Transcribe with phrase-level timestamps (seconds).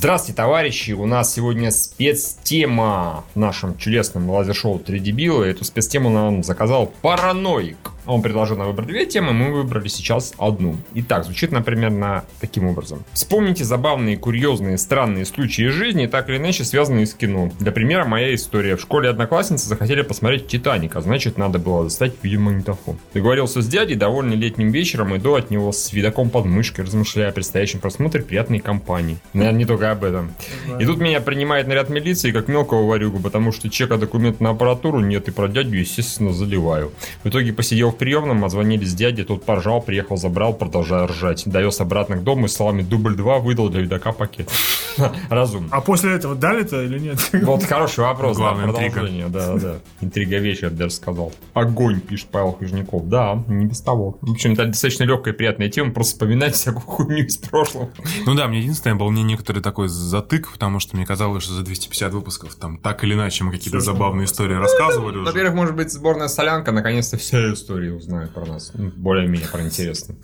[0.00, 0.92] Здравствуйте, товарищи!
[0.92, 5.44] У нас сегодня спецтема в нашем чудесном лазер-шоу «Три дебила».
[5.44, 7.89] Эту спецтему нам заказал параноик.
[8.06, 10.76] Он предложил нам выбрать две темы, мы выбрали сейчас одну.
[10.94, 13.04] Итак, звучит, например, на таким образом.
[13.12, 17.50] Вспомните забавные, курьезные, странные случаи из жизни, так или иначе связанные с кино.
[17.58, 18.76] Для примера, моя история.
[18.76, 22.98] В школе одноклассницы захотели посмотреть «Титаник», а значит, надо было достать видеомагнитофон.
[23.14, 27.32] Договорился с дядей, довольный летним вечером, иду от него с видоком под мышкой, размышляя о
[27.32, 29.18] предстоящем просмотре приятной компании.
[29.32, 30.32] Наверное, не только об этом.
[30.78, 35.00] И тут меня принимает наряд милиции, как мелкого варюгу, потому что чека документ на аппаратуру
[35.00, 36.92] нет, и про дядю, естественно, заливаю.
[37.24, 41.42] В итоге посидел в приемном, отзвонились дяде, тот поржал, приехал, забрал, продолжая ржать.
[41.46, 44.50] Довез обратно к дому и словами дубль 2 выдал для видака пакет.
[45.30, 45.68] Разум.
[45.70, 47.18] А после этого дали-то или нет?
[47.50, 48.36] Вот хороший вопрос.
[48.38, 48.92] Да, интрига.
[48.92, 49.74] продолжение, Да, да.
[50.00, 51.32] Интрига вечер, даже сказал.
[51.54, 53.08] Огонь, пишет Павел Хижняков.
[53.08, 54.18] Да, не без того.
[54.20, 57.90] В общем, это достаточно легкая и приятная тема, просто вспоминать всякую хуйню из прошлого.
[58.26, 61.62] Ну да, мне единственное, был мне некоторый такой затык, потому что мне казалось, что за
[61.62, 65.26] 250 выпусков там так или иначе мы какие-то забавные истории рассказывали уже.
[65.26, 68.72] Во-первых, может быть, сборная солянка наконец-то вся история узнает про нас.
[68.74, 70.14] Ну, Более-менее про интересно.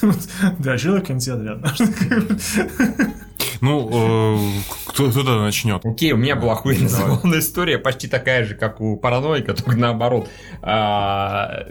[0.58, 1.64] Да, жила концерт рядом.
[3.60, 5.84] Ну, э, кто, кто-то начнет.
[5.84, 10.28] Окей, у меня была охуенная забавная история, почти такая же, как у параноика, только наоборот.
[10.60, 11.66] А,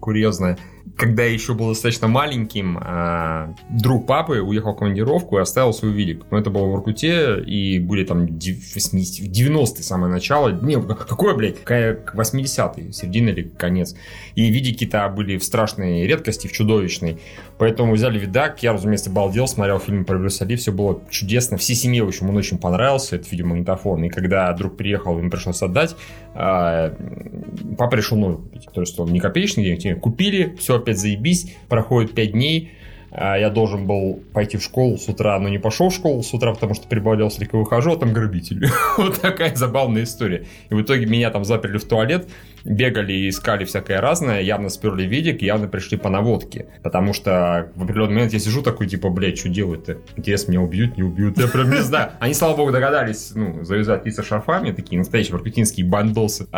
[0.00, 0.58] Курьезная.
[0.96, 5.92] Когда я еще был достаточно маленьким, а, друг папы уехал в командировку и оставил свой
[5.92, 6.24] велик.
[6.30, 10.50] Но это было в Иркуте, и были там 80 90-е самое начало.
[10.50, 13.94] Не, какое, блядь, какая 80-е, середина или конец.
[14.34, 17.18] И видики-то были в страшной редкости, в чудовищной.
[17.58, 21.56] Поэтому взяли видак, я, разумеется, балдел, смотрел фильм про Брюса Ли, все было чудесно.
[21.56, 24.04] Все семье, в общем, он очень понравился, этот видеомагнитофон.
[24.04, 25.94] И когда друг приехал, ему пришлось отдать,
[26.34, 26.94] а,
[27.78, 28.68] папа решил новый купить.
[28.72, 32.72] То есть он не копеечный денег, купили, все опять заебись, проходит 5 дней,
[33.14, 36.32] а, я должен был пойти в школу с утра, но не пошел в школу с
[36.32, 38.66] утра, потому что приболел, слегка выхожу, а там грабитель.
[38.96, 40.46] вот такая забавная история.
[40.70, 42.28] И в итоге меня там заперли в туалет,
[42.64, 46.66] бегали и искали всякое разное, явно сперли видик, явно пришли по наводке.
[46.82, 49.98] Потому что в определенный момент я сижу такой, типа, блядь, что делать-то?
[50.16, 51.38] Интересно, меня убьют, не убьют?
[51.38, 52.12] Я прям не знаю.
[52.20, 56.48] Они, слава богу, догадались, ну, завязать лица шарфами, такие настоящие воркутинские бандосы.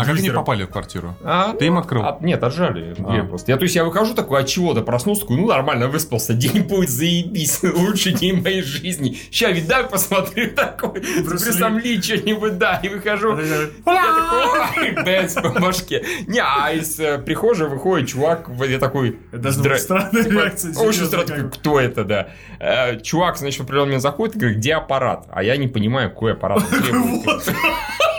[0.00, 1.14] А как они попали в квартиру?
[1.22, 2.02] А, Ты им открыл?
[2.02, 2.94] а, нет, отжали.
[3.04, 3.16] А.
[3.16, 3.52] Я просто.
[3.52, 6.90] Я, то есть я выхожу такой от чего-то, проснулся, такой, ну нормально, выспался, день будет
[6.90, 9.16] заебись, лучший день моей жизни.
[9.30, 13.36] Ща видак посмотрю такой, с Брюс Брюсом Ли что-нибудь, да, и выхожу.
[13.38, 16.04] Я такой, «Ой, дэнс по башке.
[16.26, 19.18] Не, а из э, прихожей выходит чувак, я такой...
[19.32, 21.50] Это даже «Здра- странная типа, реакция, Очень бы.
[21.50, 22.28] кто это, да.
[22.58, 25.26] Э, Чувак, значит, в определенный момент заходит и говорит, где аппарат?
[25.30, 26.62] А я не понимаю, какой аппарат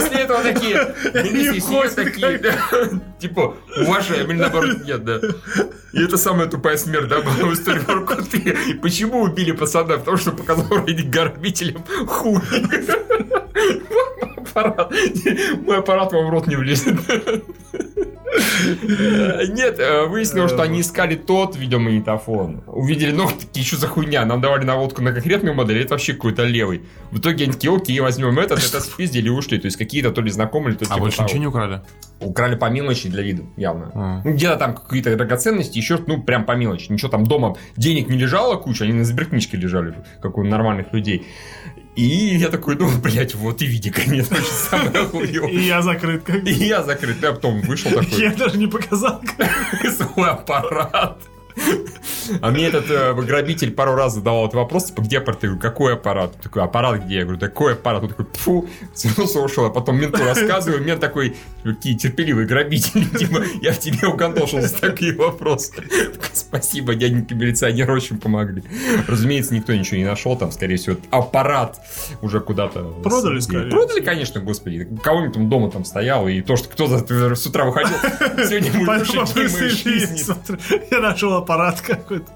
[0.00, 0.94] После этого такие,
[1.60, 2.40] сидят такие,
[3.18, 5.20] типа, уважаем, или наоборот, нет, да.
[5.92, 8.56] И это самая тупая смерть, да, была в истории Воркуты.
[8.82, 9.96] Почему убили пацана?
[9.96, 12.40] Потому что показал вроде грабителям хуй.
[15.66, 16.98] Мой аппарат вам в рот не влезет.
[18.36, 22.62] Нет, э, выяснилось, что они искали тот видеомагнитофон.
[22.66, 24.24] Увидели, ну, такие, что за хуйня?
[24.24, 26.82] Нам давали наводку на конкретную модель, это вообще какой-то левый.
[27.10, 29.58] В итоге они такие, окей, возьмем этот, это спиздили и ушли.
[29.58, 31.28] То есть какие-то то ли знакомые, то ли А типа больше того.
[31.28, 31.80] ничего не украли?
[32.20, 33.90] Украли по мелочи для вида, явно.
[33.94, 34.20] А.
[34.24, 36.90] Ну, где-то там какие-то драгоценности, еще, ну, прям по мелочи.
[36.90, 41.26] Ничего там дома, денег не лежало куча, они на сберкнижке лежали, как у нормальных людей.
[41.96, 45.50] И я такой, ну, блядь, вот и види, конечно, очень самое хуёвое.
[45.50, 46.24] И я закрыт.
[46.24, 46.46] Как...
[46.46, 49.22] И я закрыт, я потом вышел такой, Я даже не показал.
[49.96, 51.18] свой аппарат.
[52.40, 55.42] А мне этот э, грабитель пару раз задавал этот вопрос, типа, где аппарат?
[55.42, 56.32] Я говорю, какой аппарат?
[56.42, 57.16] Такой, аппарат где?
[57.16, 58.02] Я говорю, такой аппарат.
[58.02, 59.66] Он такой, фу, свернулся, ушел.
[59.66, 63.04] А потом менту рассказываю, мент такой, какие терпеливые грабители.
[63.18, 65.72] Типа, я в тебе угандошил за такие вопросы.
[66.32, 68.62] Спасибо, дяденьки милиционеры очень помогли.
[69.06, 71.80] Разумеется, никто ничего не нашел, там, скорее всего, аппарат
[72.22, 72.82] уже куда-то...
[73.02, 73.70] Продали, скорее.
[73.70, 74.88] Продали, конечно, господи.
[74.90, 77.96] У Кого-нибудь там дома там стоял, и то, что кто-то с утра выходил,
[78.48, 78.72] сегодня
[80.18, 80.58] смотрю,
[80.90, 82.26] Я нашел аппарат какой-то.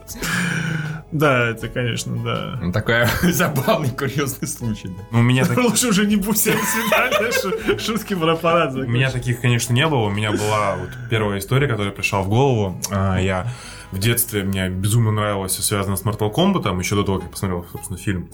[1.13, 2.59] Да, это, конечно, да.
[2.63, 4.89] Ну, такой забавный, курьезный случай.
[4.89, 5.03] да.
[5.11, 8.75] Ну, у меня так- Лучше уже не будь свидания, шу- шутки про аппарат.
[8.75, 10.03] У меня таких, конечно, не было.
[10.07, 12.81] У меня была вот первая история, которая пришла в голову.
[12.93, 13.53] А, Я
[13.93, 17.31] в детстве мне безумно нравилось все связано с Mortal Kombat, еще до того, как я
[17.33, 18.29] посмотрел, собственно, фильм.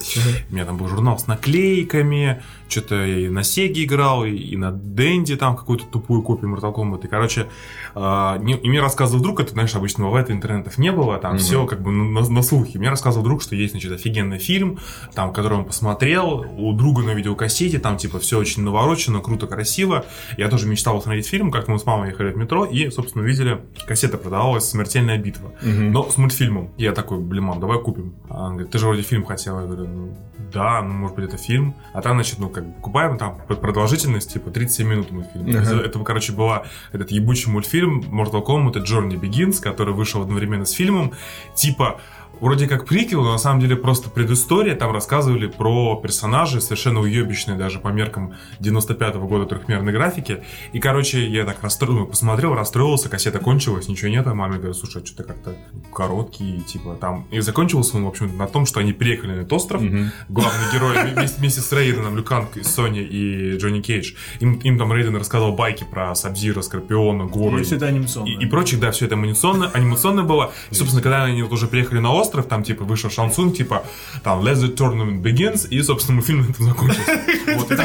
[0.49, 4.71] У меня там был журнал с наклейками, что-то и на Сеге играл, и, и на
[4.71, 7.05] Денди там какую-то тупую копию Mortal Kombat.
[7.05, 7.47] И, короче,
[7.95, 11.39] а, не- и мне рассказывал друг, это, знаешь, обычно бывает, интернетов не было, там Мгм.
[11.39, 12.77] все как бы на, на слухе.
[12.79, 14.79] Мне рассказывал друг, что есть, значит, офигенный фильм,
[15.15, 20.05] там, который он посмотрел, у друга на видеокассете, там, типа, все очень наворочено, круто, красиво.
[20.37, 23.59] Я тоже мечтал посмотреть фильм, как мы с мамой ехали в метро, и, собственно, увидели,
[23.87, 25.46] кассета продавалась «Смертельная битва».
[25.61, 25.81] Типа.
[25.81, 26.71] Но с мультфильмом.
[26.77, 28.15] Я такой, блин, мам, давай купим.
[28.29, 29.61] А она говорит, ты же вроде фильм хотела.
[29.61, 30.17] Я говорю, ну,
[30.53, 31.75] да, ну, может быть, это фильм.
[31.93, 35.49] А там, значит, ну, как бы купаем там продолжительность, типа, 37 минут мультфильм.
[35.49, 35.81] Ага.
[35.81, 41.13] Это, короче, была этот ебучий мультфильм Mortal Kombat Journey Begins, который вышел одновременно с фильмом.
[41.55, 41.99] Типа,
[42.39, 44.75] вроде как приквел, но на самом деле просто предыстория.
[44.75, 50.43] Там рассказывали про персонажей, совершенно уебищные даже по меркам 95-го года трехмерной графики.
[50.73, 55.05] И, короче, я так расстроил, посмотрел, расстроился, кассета кончилась, ничего нет, а маме говорит, слушай,
[55.05, 55.55] что-то как-то
[55.93, 57.27] короткий, типа там.
[57.31, 59.81] И закончился он, в общем, на том, что они приехали на этот остров.
[60.29, 60.95] Главный герой
[61.37, 64.13] вместе, с Рейденом, Люканг, Сони и Джонни Кейдж.
[64.39, 68.27] Им, им там Рейден рассказал байки про Сабзира, Скорпиона, Гору И все это анимационно.
[68.27, 70.51] и, и прочих, да, все это анимационно, анимационно было.
[70.71, 73.83] И, собственно, когда они вот уже приехали на остров, там, типа, вышел Шансун, типа,
[74.23, 77.19] там, Let the Tournament Begins, и, собственно, фильм на этом закончился.
[77.55, 77.75] Вот, и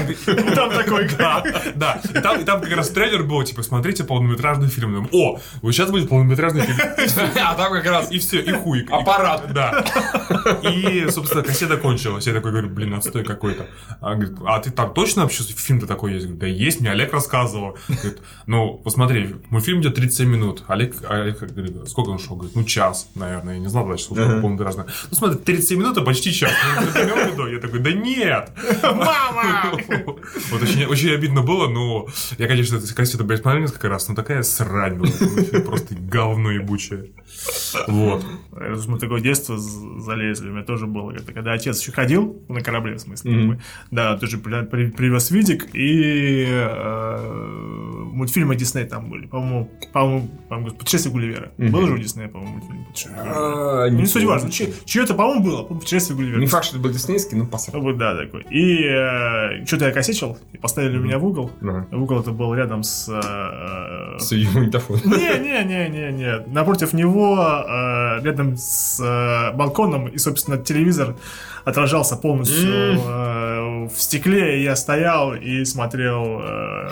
[0.54, 1.44] там, такой, да,
[1.74, 2.00] да.
[2.38, 5.08] И там, как раз трейлер был, типа, смотрите полнометражный фильм.
[5.12, 6.78] О, вот сейчас будет полнометражный фильм.
[7.42, 8.86] А там как раз И все, и хуй.
[8.90, 9.52] Аппарат.
[9.52, 9.84] Да.
[10.62, 12.26] И, собственно, кассета кончилась.
[12.26, 13.66] Я такой говорю, блин, отстой какой-то.
[14.00, 16.24] А, говорит, а ты там точно вообще фильм-то такой есть?
[16.24, 17.76] Я говорю, да есть, мне Олег рассказывал.
[17.88, 20.64] Говорит, ну, посмотри, мультфильм идет 37 минут.
[20.68, 22.36] Олег, Олег говорит, сколько он шел?
[22.36, 23.54] Говорит, ну, час, наверное.
[23.54, 23.86] Я не знал
[24.32, 24.84] дальше, слушай, полнометражный.
[25.10, 26.52] Ну, смотри, 37 минут, а почти час.
[27.36, 27.46] Ну?
[27.46, 28.50] Я такой, да нет!
[28.82, 29.72] Мама!
[30.50, 32.06] Вот очень, очень обидно было, но
[32.38, 35.10] я, конечно, эту кассету, блядь, смотрел несколько раз, но такая срань была.
[35.64, 37.10] Просто говно ебучее.
[37.88, 38.24] Вот.
[38.86, 41.10] Мы такое детство залезли, у меня тоже было.
[41.12, 43.60] Это когда отец еще ходил на корабле, в смысле.
[43.90, 49.26] Да, тоже при- при- привез видик, и э, мультфильмы Дисней там были.
[49.26, 51.52] По-моему, по-моему, по-моему, «Путешествие Гулливера».
[51.58, 53.38] Был же у Диснея, по-моему, мультфильм «Путешествие Гулливера».
[53.86, 54.40] А, Ну, Не суть помню.
[54.40, 55.56] важно, чье- чье-то, по-моему, было.
[55.62, 56.40] по-моему, «Путешествие Гулливера».
[56.40, 57.84] Не факт, что это был диснейский, но посмотрим.
[57.84, 58.42] Ну, да, такой.
[58.50, 61.50] И э, что-то я косячил, и поставили меня в угол.
[61.60, 61.86] Ага.
[61.90, 63.08] В угол это был рядом с...
[63.08, 65.02] э, С магнитофоном.
[65.04, 66.44] не-не-не-не-не.
[66.52, 71.16] Напротив него, э, рядом с э, балконом, и, собственно, телевизор
[71.64, 76.90] отражался полностью э, в стекле, и я стоял и смотрел э, э,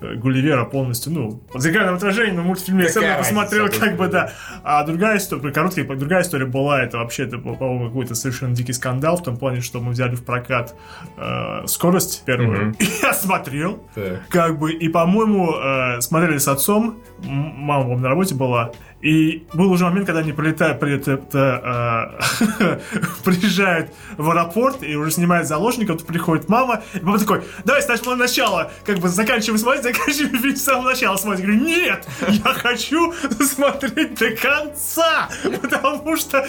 [0.00, 4.32] Гулливера полностью, ну, в зеркальном отражении, но мультфильме я сам посмотрел, разница, как бы, да.
[4.62, 9.16] А другая история, короткая, другая история была, это вообще, это, по-моему, какой-то совершенно дикий скандал,
[9.16, 10.74] в том плане, что мы взяли в прокат
[11.16, 12.76] э, скорость первую, Мгм.
[12.78, 14.28] и я смотрел, Так.
[14.28, 19.70] как бы, и, по-моему, э, смотрели с отцом, мама, по-моему, на работе была, и был
[19.70, 22.18] уже момент, когда они прилетают, э,
[23.24, 27.86] приезжают в аэропорт и уже снимают заложников, тут приходит мама, и папа такой, давай с
[27.86, 31.46] самого начала, как бы заканчивай смотреть, заканчивай фильм с самого начала смотреть.
[31.46, 35.28] Я говорю, нет, я хочу смотреть до конца,
[35.62, 36.46] потому что,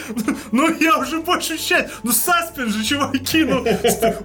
[0.52, 3.60] ну, я уже больше часть, ну, саспенс же, чуваки, ну,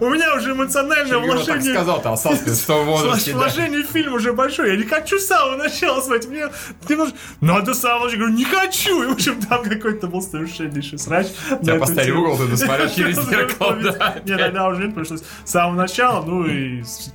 [0.00, 3.34] у меня уже эмоциональное вложение сказал-то, а саспенс в том возрасте.
[3.34, 4.72] Вложение в фильм уже большое.
[4.72, 6.28] Я не хочу с самого начала смотреть.
[6.28, 6.48] Мне
[6.88, 7.16] немножко...
[7.40, 8.13] Надо с самого.
[8.14, 9.02] Я говорю, не хочу.
[9.02, 11.26] И, в общем, там какой-то был совершеннейший срач.
[11.60, 14.16] Тебя поставили в угол, ты досмотрел через зеркало, да.
[14.24, 17.10] Не, тогда уже нет, пришлось с самого начала, ну и с,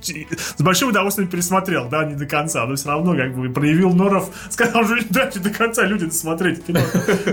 [0.58, 4.82] большим удовольствием пересмотрел, да, не до конца, но все равно как бы проявил Норов, сказал
[4.82, 6.80] уже дайте до конца люди досмотреть кино.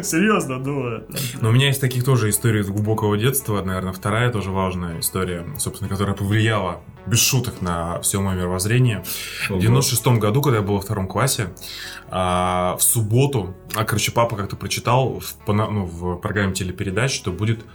[0.01, 0.87] Серьезно, ну...
[0.87, 3.61] это- Но у меня есть таких тоже истории из глубокого детства.
[3.61, 9.03] Наверное, вторая тоже важная история, собственно, которая повлияла без шуток на все мое мировоззрение.
[9.49, 11.49] В 96 году, когда я был во втором классе,
[12.09, 17.65] а, в субботу, а, короче, папа как-то прочитал в, ну, в программе телепередач, что будет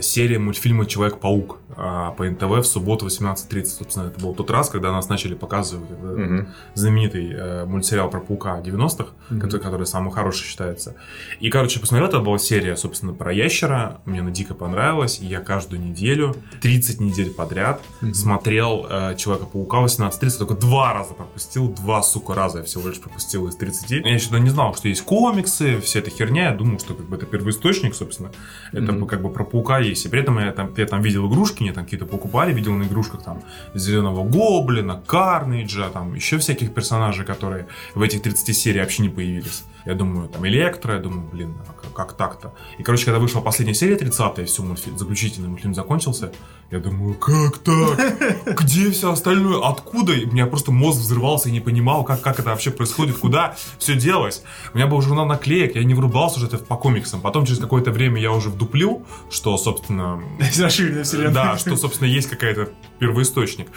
[0.00, 3.64] серия мультфильма «Человек-паук» а, по НТВ в субботу 18.30.
[3.66, 6.48] Собственно, это был тот раз, когда нас начали показывать Мгм.
[6.74, 10.94] знаменитый э, мультсериал про паука 90-х, который, который самый хороший считается.
[11.40, 14.00] И, короче, посмотрел, это была серия, собственно, про ящера.
[14.04, 15.20] Мне она дико понравилась.
[15.20, 17.80] И я каждую неделю, 30 недель подряд,
[18.12, 20.38] смотрел э, Человека-паука 18.30.
[20.38, 21.68] Только два раза пропустил.
[21.68, 23.90] Два, сука, раза я всего лишь пропустил из 30.
[23.90, 26.50] Я еще не знал, что есть комиксы, вся эта херня.
[26.50, 28.30] Я думал, что как бы это первоисточник, собственно.
[28.72, 29.06] Это Мгм.
[29.06, 30.06] как бы про паука есть.
[30.06, 32.84] И при этом я там, я там видел игрушки, мне там какие-то покупали, видел на
[32.84, 33.42] игрушках там
[33.74, 39.64] Зеленого Гоблина, Карнейджа, там еще всяких персонажей, которые в этих 30 серий вообще не появились.
[39.88, 42.52] Я думаю, там Электро, я думаю, блин, а как, так-то?
[42.76, 46.30] И, короче, когда вышла последняя серия 30 и все, мультфильм, заключительный мультфильм закончился,
[46.70, 48.60] я думаю, как так?
[48.60, 49.66] Где все остальное?
[49.66, 50.12] Откуда?
[50.12, 53.56] И У меня просто мозг взрывался и не понимал, как, как это вообще происходит, куда
[53.78, 54.42] все делось.
[54.74, 57.22] У меня был журнал наклеек, я не врубался уже это по комиксам.
[57.22, 60.22] Потом через какое-то время я уже вдуплил, что, собственно...
[60.58, 61.32] Расширенная вселенная.
[61.32, 62.68] Да, что, собственно, есть какая-то
[62.98, 63.68] первоисточник.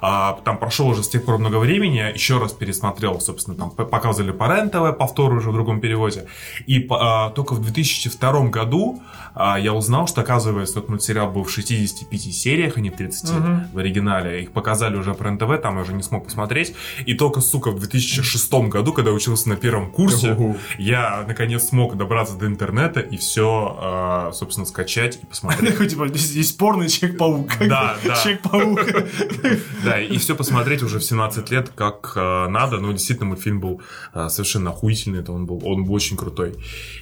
[0.00, 4.32] А, там прошло уже с тех пор много времени, еще раз пересмотрел, собственно, там показывали
[4.32, 6.26] по РЕН-ТВ, повтор уже в другом переводе.
[6.66, 9.02] И а, только в 2002 году
[9.34, 13.30] а, я узнал, что, оказывается, этот мультсериал был в 65 сериях, а не в 30
[13.30, 13.48] угу.
[13.72, 14.42] в оригинале.
[14.42, 16.74] Их показали уже по РЕН-ТВ, там я уже не смог посмотреть.
[17.06, 20.56] И только, сука, в 2006 году, когда учился на первом курсе, угу.
[20.78, 25.78] я, наконец, смог добраться до интернета и все, а, собственно, скачать и посмотреть.
[25.88, 27.50] Типа, здесь порный Человек-паук.
[27.60, 28.16] Да, да.
[28.22, 28.80] Человек-паук.
[29.88, 32.78] Да, и все посмотреть уже в 17 лет как э, надо.
[32.78, 33.82] Но действительно мультфильм был
[34.14, 35.20] э, совершенно охуительный.
[35.20, 36.54] Это он был, он был очень крутой.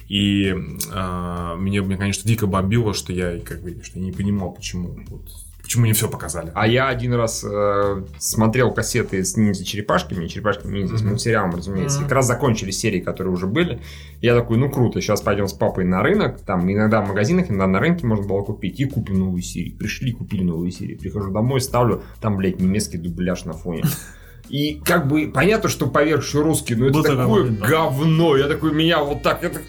[0.07, 4.51] И э, мне, мне, конечно, дико бомбило, что я как бы что я не понимал,
[4.51, 5.29] почему вот,
[5.67, 6.49] Почему не все показали?
[6.55, 10.97] А я один раз э, смотрел кассеты с ниндзя-черепашками, черепашками-ниндзя, mm-hmm.
[10.97, 11.99] с мультсериалом, разумеется.
[11.99, 12.03] Mm-hmm.
[12.03, 13.81] как раз закончились серии, которые уже были.
[14.21, 16.39] Я такой, ну круто, сейчас пойдем с папой на рынок.
[16.39, 18.79] Там иногда в магазинах, иногда на рынке можно было купить.
[18.79, 19.75] И купим новую серию.
[19.75, 20.97] Пришли, купили новую серию.
[20.97, 23.83] Прихожу домой, ставлю, там, блядь, немецкий дубляж на фоне.
[24.49, 27.67] И как бы понятно, что поверх что русский, но это Был такое да.
[27.67, 28.37] говно.
[28.37, 29.59] Я такой, меня вот так это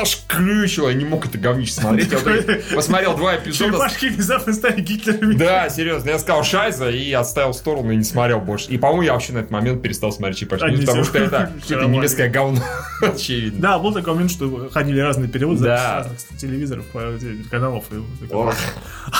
[0.00, 0.88] аж ключило.
[0.88, 2.10] Я не мог это говнище смотреть.
[2.10, 3.72] Я посмотрел два эпизода.
[3.72, 5.34] Черепашки внезапно стали Гитлерами.
[5.34, 6.10] Да, серьезно.
[6.10, 8.70] Я сказал шайза и отставил в сторону и не смотрел больше.
[8.70, 10.76] И, по-моему, я вообще на этот момент перестал смотреть черепашки.
[10.80, 12.60] Потому что это какое-то немецкое говно.
[13.02, 13.60] Очевидно.
[13.60, 16.84] Да, был такой момент, что ходили разные переводы с разных телевизоров,
[17.50, 17.84] каналов.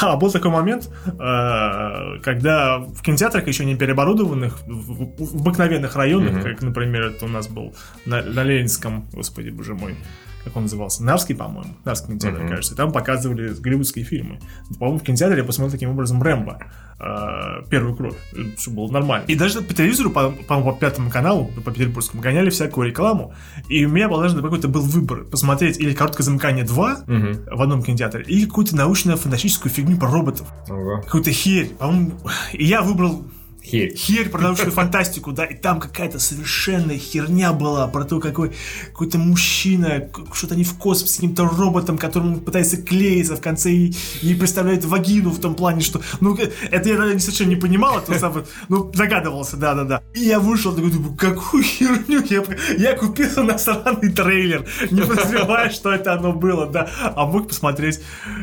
[0.00, 6.35] А, был такой момент, э, когда в кинотеатрах еще не переоборудованных в, в обыкновенных районах,
[6.35, 6.42] mm-hmm.
[6.42, 7.75] как, например, это у нас был
[8.06, 9.97] на, на Ленинском, господи, боже мой,
[10.44, 12.49] как он назывался, Нарский, по-моему, Нарский кинотеатр, mm-hmm.
[12.49, 14.38] кажется, там показывали голливудские фильмы.
[14.78, 16.59] По-моему, в кинотеатре я посмотрел таким образом Рэмбо,
[17.00, 18.14] э, первую кровь,
[18.59, 19.25] что было нормально.
[19.26, 23.35] И даже по телевизору, по, по, по пятому каналу, по петербургскому, гоняли всякую рекламу,
[23.68, 27.56] и у меня был даже какой-то был выбор, посмотреть или «Короткое замыкание 2» mm-hmm.
[27.56, 30.47] в одном кинотеатре, или какую-то научно-фантастическую фигню про роботов.
[30.68, 31.02] Mm-hmm.
[31.04, 31.68] Какую-то херь.
[31.78, 32.18] По-моему,
[32.52, 33.25] и я выбрал
[33.64, 33.94] Херь.
[33.97, 38.52] Херь про научную фантастику, да, и там какая-то совершенная херня была про то, какой
[38.88, 43.94] какой-то мужчина, что-то не в космос с каким-то роботом, которым пытается клеиться в конце и,
[44.23, 48.18] и представляет вагину в том плане, что, ну, это я тогда совершенно не понимал, это
[48.18, 50.02] сам, ну, догадывался, да-да-да.
[50.14, 52.44] И я вышел, такой, думаю, какую херню я,
[52.76, 58.00] я купил на сраный трейлер, не подозревая, что это оно было, да, а мог посмотреть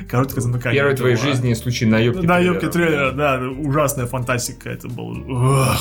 [0.09, 0.79] короткое замыкание.
[0.79, 5.77] Первый в твоей жизни случай наебки Наебки трейлера, да, ужасная фантастика это было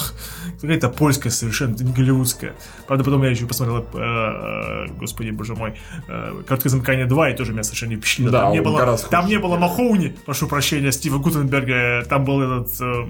[0.61, 2.55] какая-то польская совершенно, не голливудская.
[2.87, 5.75] Правда, потом я еще посмотрел, э, э, господи, боже мой,
[6.09, 8.31] э, «Короткое замыкание 2», и тоже меня совершенно не впечатлило.
[8.31, 12.81] Да, там, не было, там не было Махоуни, прошу прощения, Стива Гутенберга, там был этот
[12.81, 13.07] э,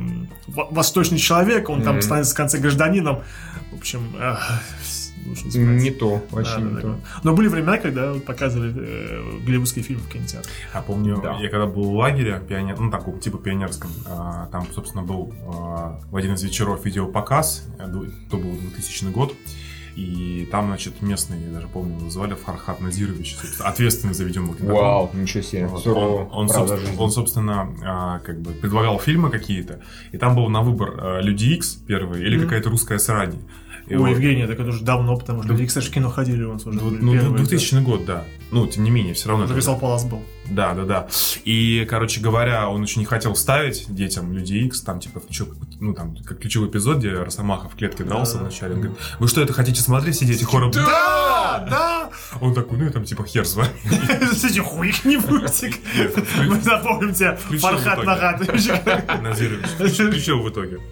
[0.47, 1.85] восточный человек, он mm-hmm.
[1.85, 3.21] там становится в конце гражданином.
[3.73, 4.37] В общем, э,
[5.27, 5.47] лучше.
[5.59, 7.01] Не то, вообще да, не да, то.
[7.25, 10.51] Но были времена, когда показывали э, голливудские фильмы в кинотеатре.
[10.73, 11.39] А помню, да.
[11.41, 16.01] я когда был в лагере, пионер, ну таком, типа пионерском, а, там, собственно, был а,
[16.11, 17.89] в один из вечеров видеопоказ, э,
[18.31, 19.35] то был 2000 год,
[19.97, 25.43] и там, значит, местные, я даже помню, называли Фархат Назирович, ответственный за видеомо Вау, ничего
[25.43, 25.67] себе.
[25.67, 25.87] Вот.
[25.87, 29.81] Он, он, собственно, он, собственно, а, как бы предлагал фильмы какие-то,
[30.13, 32.45] и там был на выбор а, Люди Икс первый или mm-hmm.
[32.45, 33.35] какая-то русская срань.
[33.91, 34.11] И У вот...
[34.11, 36.79] Евгения, так это уже давно, потому что люди, кстати, в кино ходили у нас уже.
[36.81, 37.81] Ну, ну 2000 да.
[37.81, 38.25] год, да.
[38.53, 39.47] Ну, тем не менее, все равно.
[39.47, 40.23] Уже Crystal Palace был.
[40.49, 41.09] Да, да, да.
[41.45, 45.21] И, короче говоря, он очень не хотел ставить детям Люди X, там, типа,
[45.81, 48.43] ну, там, как ключевой эпизод, где Росомаха в клетке дрался да.
[48.43, 48.75] вначале.
[48.75, 50.71] Он говорит, вы что, это хотите смотреть, сидите хором?
[50.71, 52.11] Да, да.
[52.41, 53.71] Он такой, ну, и там, типа, хер с вами.
[54.31, 55.79] Кстати, хуй не мультик.
[56.47, 58.41] Мы запомним тебя, Фархат Нагат.
[59.21, 59.67] Назирович.
[59.67, 60.79] Включил в итоге.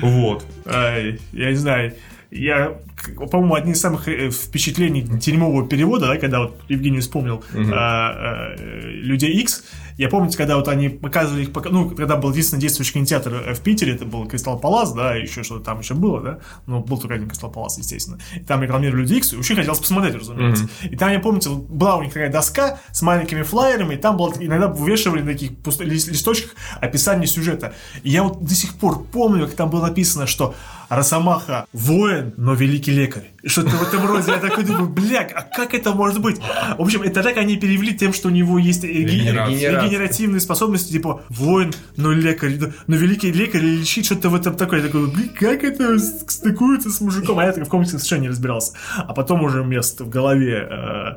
[0.00, 0.44] Вот.
[0.66, 1.94] Я не знаю,
[2.30, 2.76] я,
[3.16, 7.72] по-моему, одни из самых э, впечатлений дерьмового перевода, да, когда вот Евгений вспомнил угу.
[7.72, 9.64] а, а, Людей X,
[9.96, 13.60] я помню, когда вот они показывали их, ну, когда был единственный действующий кинотеатр э, в
[13.60, 17.14] Питере, это был Кристалл Палас, да, еще что-то там еще было, да, но был только
[17.14, 18.18] один Кристалл Палас, естественно.
[18.36, 20.64] И там рекламировали Люди X, и очень хотелось посмотреть, разумеется.
[20.64, 20.88] Mm-hmm.
[20.90, 24.34] И там, я помню, была у них такая доска с маленькими флайерами, и там было,
[24.38, 25.80] иногда вывешивали на таких пуст...
[25.80, 27.72] листочках описание сюжета.
[28.02, 30.54] И я вот до сих пор помню, как там было написано, что
[30.88, 33.30] Росомаха воин, но великий лекарь.
[33.44, 34.32] Что-то в этом роде.
[34.32, 36.38] Я такой думаю, бля, а как это может быть?
[36.76, 41.72] В общем, это так они перевели тем, что у него есть регенеративные способности, типа воин,
[41.96, 44.80] но лекарь, но великий лекарь лечит что-то в этом такое.
[44.80, 47.38] Я такой, как это стыкуется с мужиком?
[47.38, 48.72] А я в комиксах совершенно не разбирался.
[48.96, 51.16] А потом уже место в голове э,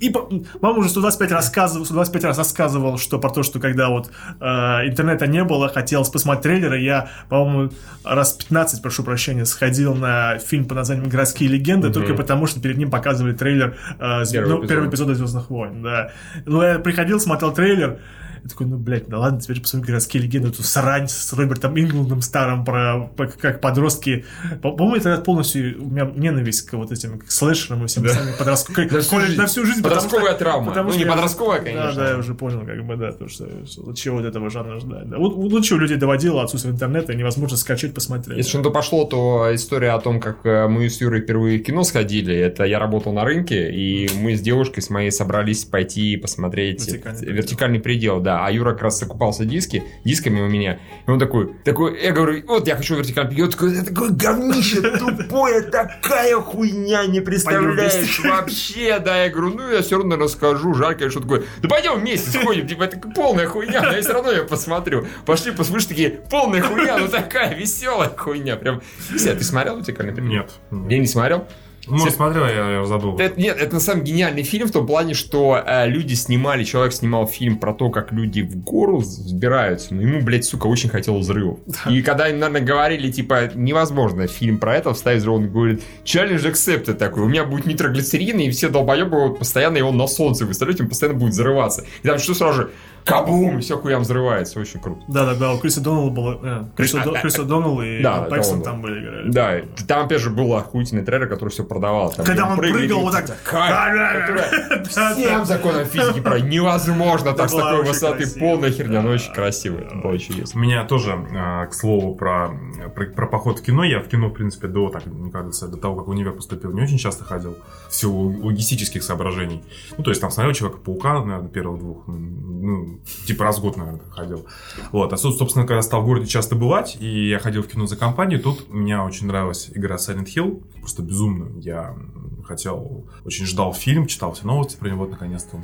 [0.00, 0.14] и
[0.60, 4.44] мама уже 125 рассказывал, 125 раз рассказывал, что про то, что когда вот э,
[4.88, 7.70] интернета не было, хотелось посмотреть трейлеры, я, по-моему,
[8.04, 11.94] раз 15 прошу прощения, сходил на фильм под названием «Городские легенды», Мгм.
[11.94, 14.68] только потому, что перед ним показывали трейлер э, Первый ну, эпизод.
[14.68, 16.10] первого эпизода «Звездных войн», да.
[16.46, 17.98] Ну, я приходил, смотрел трейлер,
[18.42, 22.22] я такой, ну, блядь, да ладно, теперь посмотрю «Городские легенды», эту срань с Робертом Ингландом
[22.22, 24.24] старым, про как подростки.
[24.62, 28.10] По- По-моему, это полностью у меня ненависть к вот этим к слэшерам и всем Да.
[28.10, 28.88] остальным подростковым.
[29.36, 29.82] На всю жизнь.
[29.82, 30.72] Подростковая травма.
[30.74, 31.94] Ну, не подростковая, Да, конечно.
[32.02, 33.48] да, я уже понял, как бы, да, то, что,
[33.94, 35.08] чего от этого жанра ждать.
[35.08, 35.18] Да.
[35.18, 38.38] Вот, вот чего людей доводило отсутствие интернета, невозможно скачать, посмотреть.
[38.38, 41.84] Если что пошло, то история о том, как э, мы с Юрой впервые в кино
[41.84, 46.86] сходили, это я работал на рынке, и мы с девушкой с моей собрались пойти посмотреть
[47.20, 47.82] Вертикальный предел.
[47.82, 48.46] предел, да.
[48.46, 50.78] А Юра как раз закупался диски, дисками у меня.
[51.06, 53.46] И он такой, такой, я говорю, вот я хочу вертикальный предел.
[53.46, 59.24] Он такой, это такое говнище тупое, такая хуйня, не представляешь вообще, да.
[59.24, 62.66] Я говорю, ну я все равно расскажу, жаль, конечно, он такой, да пойдем вместе сходим,
[62.66, 65.06] типа это полная хуйня, но я все равно ее посмотрю.
[65.26, 68.80] Пошли, послушай, такие, полная хуйня, ну такая веселая хуйня, прям.
[69.16, 70.30] Ся, ты смотрел вертикальный предел?
[70.30, 70.50] Нет.
[70.90, 71.46] Я не смотрел.
[71.88, 73.16] Может, смотрел, я, я забыл.
[73.18, 76.62] Это- нет, это на самом деле гениальный фильм в том плане, что э, люди снимали,
[76.64, 80.88] человек снимал фильм про то, как люди в гору взбираются, но ему, блядь, сука, очень
[80.90, 81.58] хотел взрывов.
[81.90, 86.44] И когда им, наверное, говорили, типа, невозможно фильм про это вставить взрыв, он говорит, challenge
[86.52, 90.88] accepted такой, у меня будет нитроглицерин, и все долбоебы постоянно его на солнце выставлять, он
[90.88, 91.84] постоянно будет взрываться.
[92.02, 92.70] И там что сразу же,
[93.04, 95.02] кабум, все хуя взрывается, очень круто.
[95.08, 96.38] Да, да, да, у Криса Доннелла было...
[96.42, 97.20] э, Крис А, О- да.
[97.20, 98.28] Крис О'Доннелл и Да,
[98.64, 99.30] там были играли.
[99.30, 102.12] Да, там, опять же, был охуительный трейлер, который все продавал.
[102.12, 103.26] Там, Когда он прыгал вот так.
[104.88, 108.26] Всем законам физики про невозможно так с такой высоты.
[108.38, 109.78] Полная херня, но очень красиво.
[109.78, 110.60] Это было чудесно.
[110.60, 112.50] У меня тоже, а, к слову, про,
[112.94, 113.84] про, про поход в кино.
[113.84, 116.72] Я в кино, в принципе, до, так, мне кажется, до того, как в универ поступил,
[116.72, 117.56] не очень часто ходил.
[117.88, 119.62] В силу логистических соображений.
[119.96, 122.06] Ну, то есть, там смотрел Человека-паука, наверное, первых двух.
[122.06, 122.91] Ну,
[123.26, 124.46] типа раз в год, наверное, ходил.
[124.92, 125.12] Вот.
[125.12, 127.96] А, со- собственно, когда стал в городе часто бывать, и я ходил в кино за
[127.96, 130.62] компанию, тут мне очень нравилась игра Silent Hill.
[130.80, 131.58] Просто безумно.
[131.60, 131.96] Я
[132.44, 135.62] хотел, очень ждал фильм, читал все новости про него, вот, наконец-то он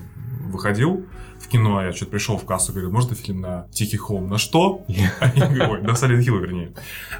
[0.49, 1.05] выходил
[1.41, 4.29] в кино, я что-то пришел в кассу, говорю, можно фильм на Тихий холм?
[4.29, 4.85] На что?
[5.21, 6.73] А говорю, ой, на Silent Hill, вернее.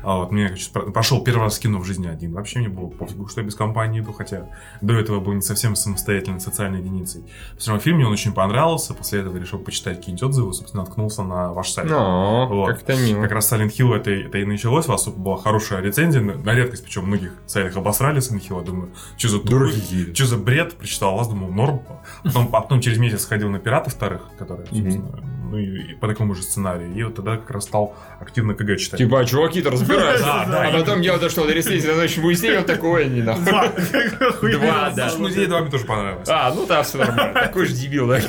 [0.03, 0.55] А вот мне
[0.93, 2.33] пошел первый раз в кино в жизни один.
[2.33, 4.47] Вообще мне было пофигу, что я без компании иду, хотя
[4.81, 7.23] до этого был не совсем самостоятельной социальной единицей.
[7.59, 11.23] Все равно фильм мне он очень понравился, после этого решил почитать какие-нибудь отзывы, собственно, наткнулся
[11.23, 11.89] на ваш сайт.
[11.89, 12.69] Но, Вот.
[12.71, 13.23] как-то мило.
[13.23, 16.83] Как раз Silent Hill это, это и началось, у вас была хорошая рецензия, на, редкость,
[16.85, 21.29] причем многих сайтах обосрали Silent Hill, думаю, что за тупой- что за бред, прочитал вас,
[21.29, 21.83] думал, норм.
[22.25, 26.09] Потом, а потом через месяц сходил на пиратов вторых, которые, собственно, ну и, и по
[26.09, 26.93] такому же сценарию.
[26.95, 28.99] И вот тогда как раз стал активно КГ читать.
[28.99, 30.25] Типа, а чуваки-то разбираются.
[30.25, 34.53] Да, да, А потом я дошел до ресурса, на ночь выяснил, такое не нахуй.
[34.53, 34.91] Два.
[34.95, 35.11] Да.
[35.19, 36.29] Музей два мне тоже понравилось.
[36.29, 37.35] А, ну да, все нормально.
[37.35, 38.21] Такой же дебил, да?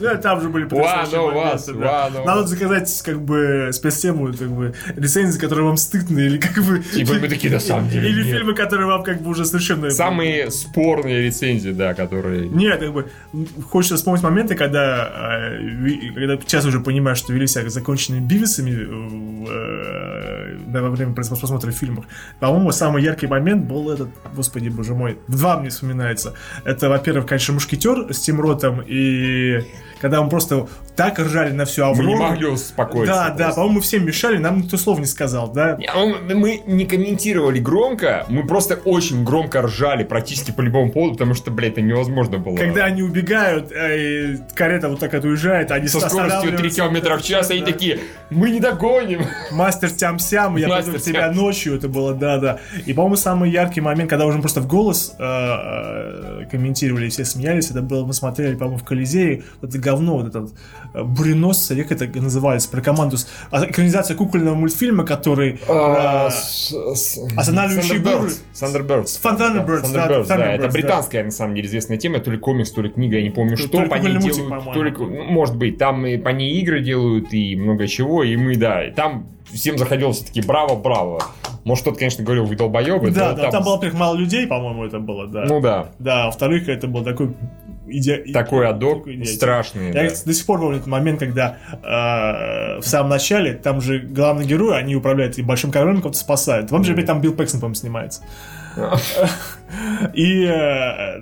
[0.00, 5.66] Да, там же были потрясающие моменты, Надо заказать, как бы, спецтему, как бы, рецензии, которые
[5.66, 6.80] вам стыдно, или как бы...
[6.80, 9.90] Типа, мы такие, на самом деле, Или фильмы, которые вам, как бы, уже совершенно...
[9.90, 12.48] Самые спорные рецензии, да, которые...
[12.48, 13.06] Нет, как бы,
[13.70, 15.67] хочется вспомнить моменты, когда, э,
[16.14, 18.70] когда сейчас уже понимаешь, что вели себя законченными бивисами
[19.48, 22.06] э, да, во время прос- просмотра фильмов.
[22.40, 26.34] По-моему, самый яркий момент был этот, господи, боже мой, два мне вспоминается.
[26.64, 29.64] Это, во-первых, конечно, «Мушкетер» с Тим Ротом, и
[30.00, 32.08] когда мы просто так ржали на всю Мы Аврору.
[32.08, 33.14] не могли успокоиться.
[33.14, 33.60] Да, да, просто.
[33.60, 35.78] по-моему, всем мешали, нам никто слов не сказал, да.
[35.94, 41.14] А мы- Мы не комментировали громко, мы просто очень громко ржали практически по любому поводу,
[41.14, 42.56] потому что, блядь, это невозможно было.
[42.56, 46.76] Когда они убегают, э, карета вот так вот уезжает, они со скоростью 3 останавливаются.
[46.80, 47.66] километра в час, они Да.
[47.66, 49.22] такие, мы не догоним.
[49.52, 52.58] Мастер тям-сям, я Мастер в тебя ночью, это было, да-да.
[52.86, 57.70] И, по-моему, самый яркий момент, когда уже просто в голос э, э, комментировали, все смеялись,
[57.70, 60.54] это было, мы смотрели, по-моему, в Колизее, вот говно, вот этот
[60.94, 65.58] э, буреносцы, как это называется, про команду, с- а, экранизация кукольного мультфильма, который...
[65.68, 66.28] э,
[67.36, 68.30] Останавливающие буры.
[68.54, 69.20] Thunderbirds.
[69.22, 72.18] Thunderbirds, да, Это британская, на самом деле, известная тема.
[72.20, 73.82] То ли комикс, то ли книга, я не помню, То- что.
[73.86, 77.86] по ней делают, то ли может быть, там и по ней игры делают, и много
[77.86, 78.82] чего, и мы, да.
[78.94, 81.22] Там всем заходило все-таки браво, браво.
[81.64, 83.10] Может, кто-то, конечно, говорил, вы долбоебы.
[83.10, 85.44] Да, да, там было, во-первых, мало людей, по-моему, это было, да.
[85.46, 87.34] Ну да, Да, а во-вторых, это был такой...
[87.88, 89.88] иде- такой адок такой страшный.
[89.88, 90.14] Я да.
[90.24, 94.78] до сих пор помню этот момент, когда э, в самом начале, там же главный герой,
[94.78, 96.70] они управляют и большим кораблем, кого-то спасают.
[96.70, 98.22] Вам же опять там Билл Пэксон, по-моему, снимается.
[100.14, 101.20] И э,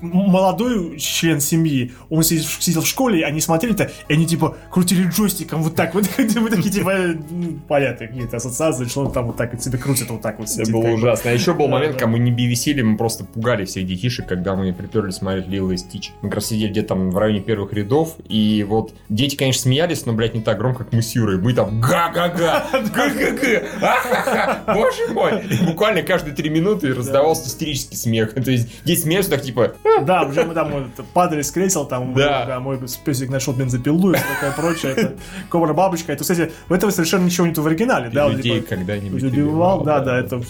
[0.00, 5.08] молодой член семьи, он сидел, в- сидел в школе, они смотрели-то, и они типа крутили
[5.08, 6.92] джойстиком вот так вот, мы такие типа,
[7.30, 10.48] ну, понятно, какие-то ассоциации, что он там вот так вот себе крутит вот так вот.
[10.56, 11.30] Это было ужасно.
[11.30, 12.00] А еще был момент, да.
[12.00, 15.76] когда мы не бивисили, мы просто пугали всех детишек, когда мы приперлись смотреть Лило и
[15.76, 16.12] Стич.
[16.22, 20.06] Мы как раз сидели где-то там в районе первых рядов, и вот дети, конечно, смеялись,
[20.06, 21.38] но, блядь, не так громко, как мы с Юрой.
[21.38, 25.42] Мы там га-га-га, га-га-га, боже мой.
[25.66, 28.34] Буквально каждые три минуты раздавался истерический смех.
[28.34, 32.14] То есть дети смеются так, типа, Да, уже мы там вот падали с кресел, там
[32.14, 32.44] Да.
[32.46, 34.92] да, мой песик нашел бензопилу и такое прочее.
[34.92, 35.14] Это
[35.48, 36.12] Кобра бабочка.
[36.12, 38.10] Это, кстати, в этом совершенно ничего нету в оригинале.
[38.10, 40.40] Да, людей типа, когда-нибудь Убивал, да, да, это,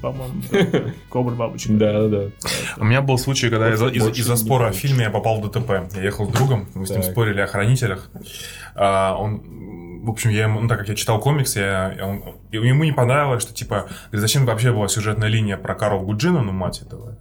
[0.00, 1.72] по-моему, это Кобра бабочка.
[1.72, 2.22] Да, да.
[2.78, 5.70] У меня был случай, когда из-за спора о фильме я попал в ДТП.
[5.96, 8.10] Я ехал с другом, мы с ним спорили о хранителях.
[8.74, 9.42] А, он,
[10.04, 12.22] в общем, я ему, ну, так как я читал комикс, я, он-
[12.52, 16.52] ему не понравилось, что типа, говорит, зачем вообще была сюжетная линия про Карл Гуджина, ну
[16.52, 17.16] мать этого,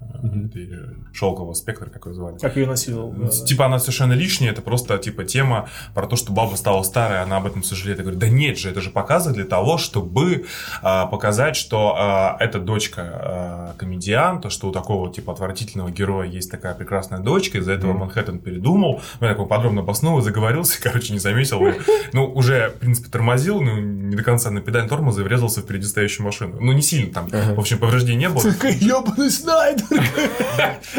[1.14, 2.38] Шелкового спектра, как ее звали.
[2.38, 3.12] Как ее насиловал.
[3.12, 3.46] да, да.
[3.46, 7.38] Типа она совершенно лишняя, это просто типа тема про то, что баба стала старой, она
[7.38, 7.98] об этом сожалеет.
[7.98, 10.46] Я говорю, да нет же, это же показано для того, чтобы
[10.82, 16.52] а, показать, что а, эта дочка а, комедианта, что у такого типа отвратительного героя есть
[16.52, 19.02] такая прекрасная дочка, из-за этого Манхэттен передумал.
[19.20, 21.66] Ну, я такой подробно обоснул, заговорился, короче, не заметил.
[21.66, 21.74] И,
[22.14, 25.64] ну, уже, в принципе, тормозил, ну, не до конца на педаль тормоза и врезался в
[25.64, 26.58] впереди стоящую машину.
[26.60, 28.44] Ну, не сильно там, в общем, повреждений не было.
[28.80, 30.04] Ёбаный Снайдер!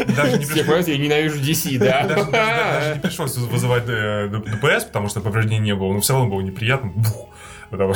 [0.15, 2.03] Даже не Все, пришлось- понимаете, я ненавижу DC, да?
[2.07, 6.13] даже, даже- даже не пришлось вызывать э, ДПС, потому что повреждений не было, но все
[6.13, 6.91] равно было неприятно.
[6.95, 7.27] Бух.
[7.73, 7.93] Ну,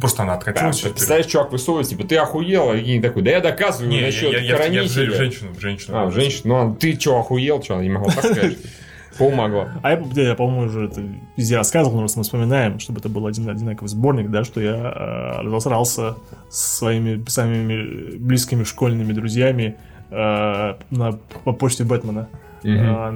[0.00, 0.78] Просто она Да, откатилась.
[0.78, 4.32] чуть Представляешь, чувак высовывается, типа, ты охуел, а Евгений такой, да я доказываю Не, насчет
[4.32, 5.96] я- я- я в женщину, в женщину.
[5.96, 6.42] А, в женщину.
[6.64, 7.80] Ну, а ты что, охуел, что?
[7.80, 8.58] Не могла так сказать.
[9.18, 9.68] Пол могла.
[9.82, 11.02] А я, да, я, по-моему, уже это
[11.36, 14.74] везде рассказывал, но раз мы вспоминаем, чтобы это был один одинаковый сборник, да, что я
[14.74, 16.16] э, разосрался
[16.50, 19.76] с своими самыми близкими школьными друзьями
[20.10, 22.28] на, по почте Бэтмена.
[22.64, 23.14] А,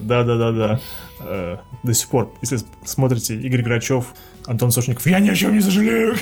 [0.00, 0.80] Да-да-да-да.
[1.20, 4.14] Э, До сих пор, если смотрите Игорь Грачев,
[4.46, 6.14] Антон Сошников, я ни о чем не сожалею.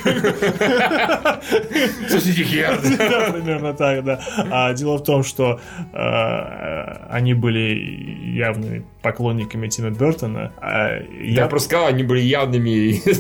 [2.09, 2.81] Слушайте, хер.
[2.98, 4.20] Да, примерно так, да.
[4.50, 5.61] А дело в том, что
[5.92, 10.52] э, они были явными поклонниками Тима Бертона.
[10.56, 12.94] а Я просто сказал, они были явными.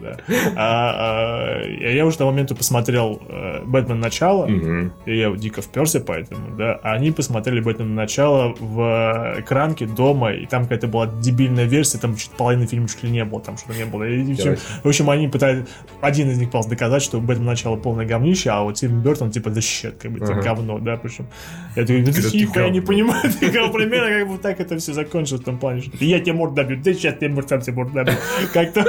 [0.00, 0.16] Да.
[0.56, 3.98] А, а, Я уже тому моменту посмотрел э, «Бэтмен.
[3.98, 4.46] Начало»,
[5.06, 6.78] и я дико вперся поэтому, да.
[6.82, 7.94] А они посмотрели «Бэтмен.
[7.94, 13.02] Начало» в экранке дома, и там какая-то была дебильная версия, там чуть половины фильма чуть
[13.02, 14.04] ли не было, там что-то не было.
[14.84, 15.64] В общем- они пытались...
[16.00, 17.46] Один из них пытался доказать, что «Бэтмен.
[17.46, 21.26] Начало» полное говнище, а вот Тим Бертон, типа, да щет, как бы, говно, да, причем.
[21.74, 22.22] Я такой, ну ты
[22.70, 23.50] не понимаю, ты
[23.88, 26.82] примерно как бы так это все закончилось в том плане, что я тебе морду набью,
[26.82, 28.14] ты сейчас тебе сам тебе морду набью.
[28.52, 28.80] Как-то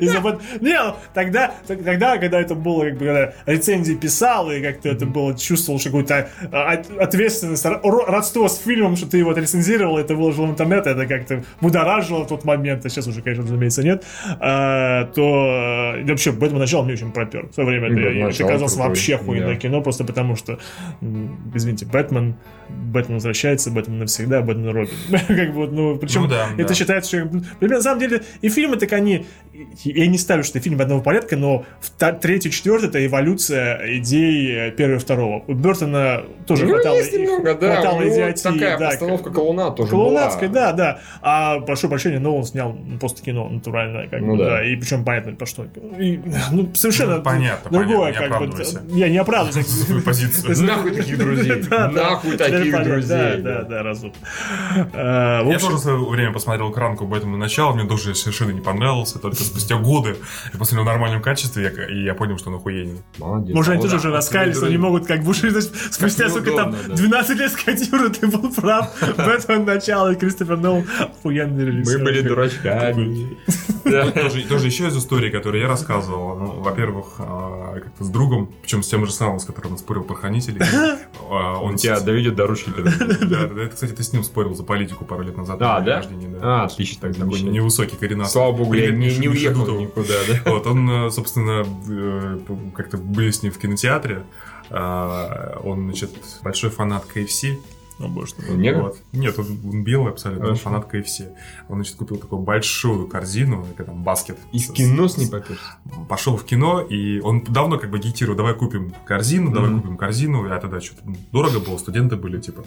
[0.00, 4.60] из-за вот- Не, ну, тогда, тогда, когда это было, как бы, когда рецензии писал, и
[4.60, 9.18] как-то это было, чувствовал что какую-то а, от- ответственность, ро- родство с фильмом, что ты
[9.18, 13.22] его отрецензировал, это выложил в интернет, это как-то будоражило в тот момент, а сейчас уже,
[13.22, 14.04] конечно, разумеется, нет,
[14.40, 17.48] а, то э, вообще, Бэтмен начало мне очень пропер.
[17.48, 19.60] В свое время это, казалось крутой, вообще охуенное да.
[19.60, 20.58] кино, просто потому что,
[21.54, 22.36] извините, Бэтмен,
[22.68, 24.90] Бэтмен возвращается, Бэтмен навсегда, Бэтмен Робин.
[25.26, 26.74] как бы, ну, причем Ну да, это да.
[26.74, 27.24] считается, что...
[27.26, 29.26] Например, на самом деле, и фильмы, так они...
[29.84, 31.64] Я не ставлю, что это фильм одного порядка, но
[32.20, 35.44] третий, четвертый— это эволюция идей э, первого и второго.
[35.46, 36.96] У Бертона тоже Ну, хватало...
[36.96, 37.74] есть немного, да.
[37.74, 40.60] хватало у него идиотии, такая да, постановка колуна тоже Клоунадская, была.
[40.60, 40.98] да, да.
[41.22, 44.50] А прошу прощения, но он снял ну, просто кино натуральное, как Ну бы, да.
[44.50, 44.64] да.
[44.66, 45.66] И причем понятно, по что.
[45.98, 46.20] И,
[46.52, 48.98] ну, совершенно Ну, понятно, другое, понятно, не как бы.
[48.98, 49.66] Я не оправдываюсь.
[49.86, 50.66] Свою позицию.
[50.66, 51.62] Нахуй таких друзей.
[51.70, 53.36] Нахуй таких друзей.
[53.36, 54.12] Да, да, да, разум.
[54.92, 59.18] В Я тоже в свое время посмотрел кранку Бэтмена начала, мне тоже совершенно не понравился,
[59.18, 60.16] только спустя годы
[60.52, 63.02] я посмотрел в нормальном качестве, и я понял, что он охуенный.
[63.18, 63.54] Молодец.
[63.54, 66.88] может, они тоже уже раскаялись, но не могут как бы уже спустя, сука, там неудобно,
[66.88, 67.02] да.
[67.02, 68.90] 12 лет сказать, Юра, ты был прав.
[69.16, 71.84] Бэтмен начало и Кристофер Нолан охуенный.
[71.84, 73.36] Мы были дурачками.
[74.48, 76.36] Тоже, еще из истории, которые я рассказывал.
[76.36, 80.02] Ну, во-первых, а, как-то с другом, причем с тем же самым, с которым он спорил
[80.02, 80.60] про хранителей.
[81.30, 82.72] а, Он тебя доведет до ручки.
[82.76, 85.58] Да, это, кстати, ты с ним спорил за политику пару лет назад.
[85.62, 85.96] А, на день да?
[85.96, 86.38] рождения, да.
[86.42, 87.00] А, отлично.
[87.02, 87.50] Так, такой отлично.
[87.50, 88.32] невысокий коренастый.
[88.32, 89.80] Слава богу, я не, не уехал Дутов.
[89.80, 90.40] никуда, да?
[90.50, 92.38] Вот, он, э, собственно, э,
[92.74, 94.24] как-то были с ним в кинотеатре.
[94.70, 96.10] А, Он, значит,
[96.42, 97.58] большой фанат KFC.
[97.98, 98.52] Боже ты.
[98.52, 98.82] Негр?
[98.82, 98.98] Вот.
[99.12, 100.64] Нет, он, он белый абсолютно, он Хорошо.
[100.70, 101.30] фанат KFC.
[101.68, 104.36] Он, значит, купил такую большую корзину, как там баскет.
[104.52, 105.62] Из С- кино с ней попёрся.
[106.08, 109.80] Пошел в кино, и он давно как бы агитирует, давай купим корзину, давай Мгм.
[109.80, 110.46] купим корзину.
[110.52, 112.64] А тогда что-то дорого было, студенты были, типа,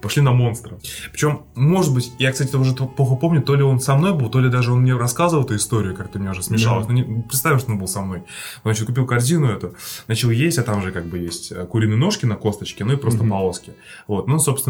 [0.00, 0.78] пошли на монстра.
[1.12, 4.40] Причем, может быть, я, кстати, уже плохо помню, то ли он со мной был, то
[4.40, 6.86] ли даже он мне рассказывал эту историю, как-то у меня уже смешалось.
[6.88, 8.20] Ну, не- представим, что он был со мной.
[8.20, 8.24] Он,
[8.72, 9.74] значит, купил корзину эту,
[10.08, 13.20] начал есть, а там же как бы есть куриные ножки на косточке, ну и просто
[13.24, 13.30] Мгм.
[13.30, 13.72] полоски.
[14.08, 14.69] Вот, ну, собственно,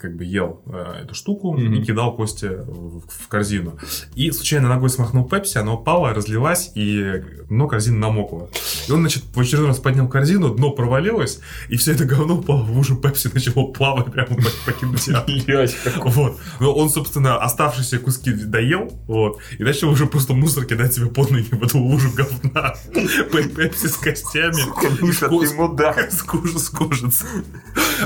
[0.00, 1.74] как бы ел э, эту штуку Мгм.
[1.74, 3.78] и кидал кости в, в корзину.
[4.14, 8.48] И случайно ногой смахнул пепси, она упала, разлилась, и дно корзины намокло.
[8.88, 12.62] И он, значит, в очередной раз поднял корзину, дно провалилось, и все это говно упало
[12.62, 15.34] в лужу пепси, начало плавать прямо по, по кинотеатру.
[16.04, 16.38] Вот.
[16.60, 21.30] Но он, собственно, оставшиеся куски доел, вот, и начал уже просто мусор кидать себе под
[21.30, 22.74] ноги в эту лужу говна.
[22.94, 24.54] Пе- Пепси с костями.
[25.02, 26.12] Миша, С ко- ты мудак.
[26.12, 27.24] С кожи, с кожицы.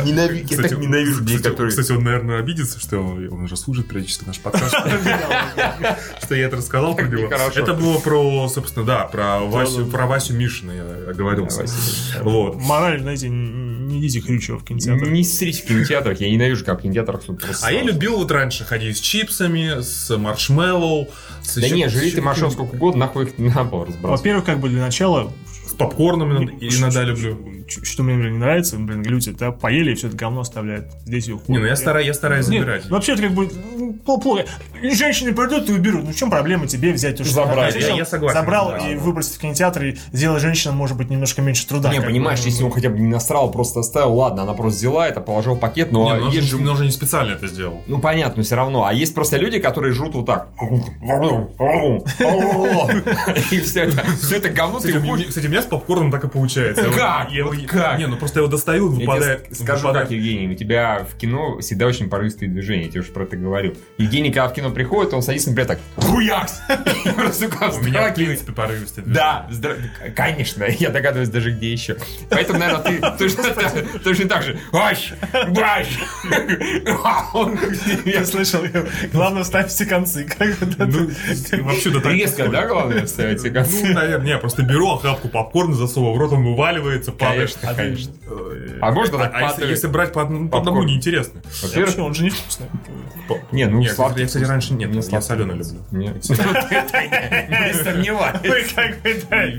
[0.05, 1.71] Ненавижу, я так ненавижу кстати, которые...
[1.71, 4.75] Кстати, он, наверное, обидится, что он он уже слушает периодически наш подкаст.
[6.23, 7.29] Что я это рассказал про него.
[7.29, 12.23] Это было про, собственно, да, про Васю, про Васю Мишина я Мишина.
[12.23, 12.57] Вот.
[12.57, 15.09] Мораль, знаете, не идите хрючево в кинотеатр.
[15.09, 17.45] Не ссрите в кинотеатрах, я ненавижу, как в кинотеатрах тут.
[17.63, 21.09] А я любил вот раньше ходить с чипсами, с маршмеллоу.
[21.57, 24.17] Да не, жри ты каким- сколько угодно, нахуй их на пол разбрасывай.
[24.17, 25.33] Во-первых, как бы для начала...
[25.67, 27.39] С попкорном иногда люблю.
[27.69, 30.87] Что мне, блин, не нравится, блин, люди, да, поели и все это говно оставляют.
[31.05, 31.49] Здесь и уходят.
[31.49, 32.89] Не, ну я стараюсь, я стараюсь Нет, забирать.
[32.91, 34.45] вообще это как бы ну, плохо.
[34.83, 36.05] Женщины придут и уберут.
[36.05, 37.75] Ну в чем проблема тебе взять то, что Забрать.
[37.77, 39.01] Я- я согласен, Забрал да, и да.
[39.01, 41.91] выбросить в кинотеатр и сделать женщинам, может быть, немножко меньше труда.
[41.91, 42.11] Не, как бы.
[42.11, 45.55] понимаешь, если он хотя бы не насрал, просто оставил, ладно, она просто взяла это, положила
[45.55, 47.83] в пакет, но Не, ну, он есть же он же не специально это сделал.
[47.87, 48.85] Ну понятно, но все равно.
[48.85, 50.49] А есть просто люди, которые жрут вот так.
[53.51, 56.87] И все это, все это говно ты Кстати, у меня- с попкорном так и получается.
[56.87, 57.31] Я Как?
[57.67, 57.99] Как?
[57.99, 59.47] Не, ну просто я его достаю, он Я тебе выпадает.
[59.53, 60.09] скажу выпадает.
[60.09, 63.37] как, Евгений, у тебя в кино всегда очень порывистые движения, я тебе уже про это
[63.37, 63.75] говорил.
[63.99, 66.61] Евгений, когда в кино приходит, он садится, например, так, хуякс!
[66.69, 69.05] У меня, в принципе, порывистый.
[69.07, 69.79] Да, здра-
[70.15, 71.97] конечно, я догадываюсь даже где еще.
[72.31, 73.01] Поэтому, наверное, ты
[74.05, 74.59] точно, так же.
[74.73, 75.15] Аш!
[75.49, 75.87] Баш!
[78.05, 78.61] Я слышал,
[79.13, 80.27] главное вставь все концы.
[80.39, 81.11] Да, Ну,
[81.51, 83.87] ты- вообще, да так Резко, да, главное ставить все Ну, концы?
[83.93, 87.48] наверное, не, я просто беру охапку попкорна, засовываю в рот, он вываливается, падает.
[87.57, 88.13] Конечно, конечно.
[88.31, 91.41] Э, А можно так а если, если брать по, одному- по одному, неинтересно.
[91.63, 92.67] Во-первых, Вообще, он же невкусный.
[93.53, 94.51] не, ну, Нет, сладкий я, кстати, вкус.
[94.51, 95.79] раньше нет, Мне я соленый люблю.
[95.91, 96.17] Нет.
[96.29, 98.41] Не сомневаюсь.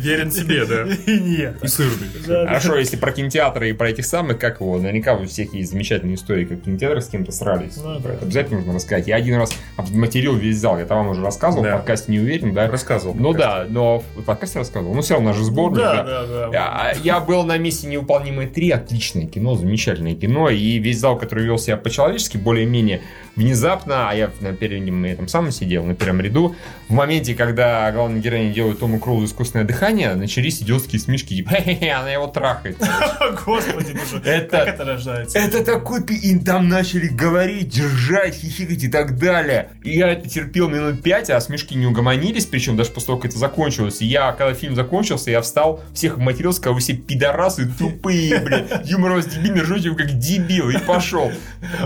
[0.03, 0.83] Верен себе, да.
[1.05, 1.63] И нет.
[1.63, 2.07] И сырный.
[2.25, 6.15] Хорошо, если про кинотеатры и про этих самых, как его, наверняка у всех есть замечательные
[6.15, 7.77] истории, как в кинотеатрах с кем-то срались.
[7.77, 9.07] Ну, обязательно нужно рассказать.
[9.07, 9.51] Я один раз
[9.91, 12.67] материл весь зал, я там вам уже рассказывал, в подкасте не уверен, да?
[12.69, 13.15] Рассказывал.
[13.15, 14.93] Ну да, но в подкасте рассказывал.
[14.93, 15.77] Ну все равно, же сборник.
[15.79, 16.49] Да, да, да.
[16.51, 21.45] Я, я был на месте «Неуполнимые 3», отличное кино, замечательное кино, и весь зал, который
[21.45, 23.01] вел себя по-человечески, более-менее
[23.35, 26.55] внезапно, а я на первом этом самом сидел, на первом ряду,
[26.87, 32.11] в моменте, когда главная героиня делает Тому Крузу искусственное дыхание, начались идиотские смешки, типа, она
[32.11, 32.77] его трахает.
[33.45, 35.37] Господи, Это- как это рождается?
[35.39, 36.01] Это такой.
[36.01, 39.69] И там начали говорить, держать, хихикать и так далее.
[39.83, 43.31] И я это терпел минут пять, а смешки не угомонились, причем даже после того, как
[43.31, 44.01] это закончилось.
[44.01, 48.65] И я, когда фильм закончился, я встал, всех матерился, сказал, вы все пидорасы тупые, блин.
[48.85, 51.31] Юмор у вас дебильный, ржете вы как дебил, и пошел.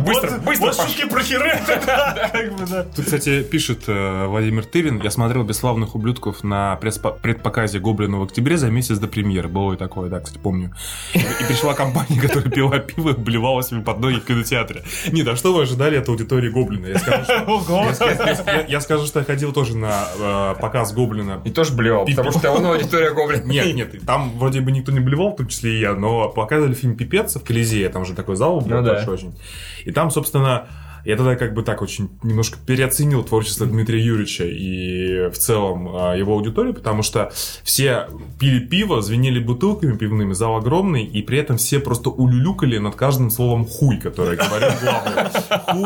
[0.06, 0.92] Быстро, Вот- быстро Вот пошел.
[0.94, 1.24] шутки про
[1.86, 2.84] да, да.
[2.96, 8.58] Тут, кстати, пишет э, Владимир Тырин, я смотрел «Бесславных ублюдков» на предпоказе Гоблина в октябре
[8.58, 9.48] за месяц до премьеры.
[9.48, 10.74] Было и такое, да, кстати, помню.
[11.14, 14.84] И, пришла компания, которая пила пиво и обливала себе под ноги в кинотеатре.
[15.12, 16.88] Нет, а что вы ожидали от аудитории Гоблина?
[16.88, 17.34] Я скажу, что,
[18.10, 21.42] я, я- я- я скажу, что я ходил тоже на э, показ Гоблина.
[21.46, 23.48] И тоже блевал, потому что он аудитория гоблин.
[23.48, 26.74] Нет, нет, там вроде бы никто не блевал, в том числе и я, но показывали
[26.74, 28.94] фильм «Пипец» в Колизее, там же такой зал был Ну да.
[28.94, 29.36] большой очень.
[29.86, 30.68] И там, собственно,
[31.06, 36.14] я тогда как бы так очень немножко переоценил творчество Дмитрия Юрьевича и в целом а,
[36.16, 37.32] его аудиторию, потому что
[37.64, 38.08] все
[38.40, 43.30] пили пиво, звенели бутылками пивными, зал огромный, и при этом все просто улюлюкали над каждым
[43.32, 45.30] словом «хуй», которое говорил главный.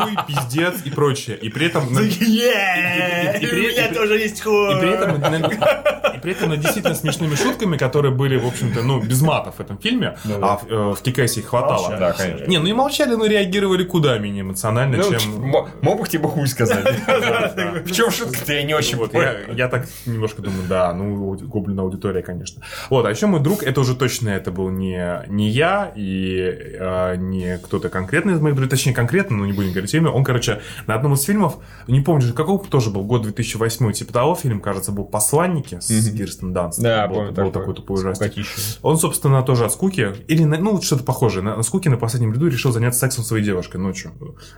[0.04, 1.36] Хуй, пиздец и прочее.
[1.36, 1.92] И при этом...
[1.92, 4.76] на- Е-е-е, И- и- и- У меня тоже есть хуй.
[4.76, 8.82] и при этом, на- и при этом над действительно смешными шутками, которые были, в общем-то,
[8.82, 11.02] ну, без матов в этом фильме, а в, э, в
[11.38, 11.82] их хватало.
[11.82, 12.00] Молчали.
[12.00, 12.44] Да, конечно.
[12.46, 15.32] Не, ну и молчали, но реагировали куда менее эмоционально, Ну, чем...
[15.82, 16.84] мог бы тебе хуй сказать.
[17.84, 19.54] В чем шутка-то я не очень Вот, понял.
[19.54, 22.62] я, так немножко думаю, да, ну, ауди- гоблин аудитория, конечно.
[22.90, 26.38] Вот, а еще мой друг, это уже точно это был не, не я и
[26.78, 30.10] э, не кто-то конкретный из моих друзей, точнее, конкретно, но не будем говорить имя.
[30.10, 34.12] Он, короче, на одном из фильмов, не помню же, какого тоже был, год 2008, типа
[34.12, 36.16] того, фильм, кажется, был «Посланники» с Мгм.
[36.18, 36.80] Кирстен Данст.
[36.80, 37.74] Да, был, помню был такой.
[37.74, 38.32] тупой ужастик.
[38.82, 42.32] Он, собственно, тоже от скуки, или, на- ну, что-то похожее, на, на скуке на последнем
[42.32, 44.12] ряду решил заняться сексом со своей девушкой ночью.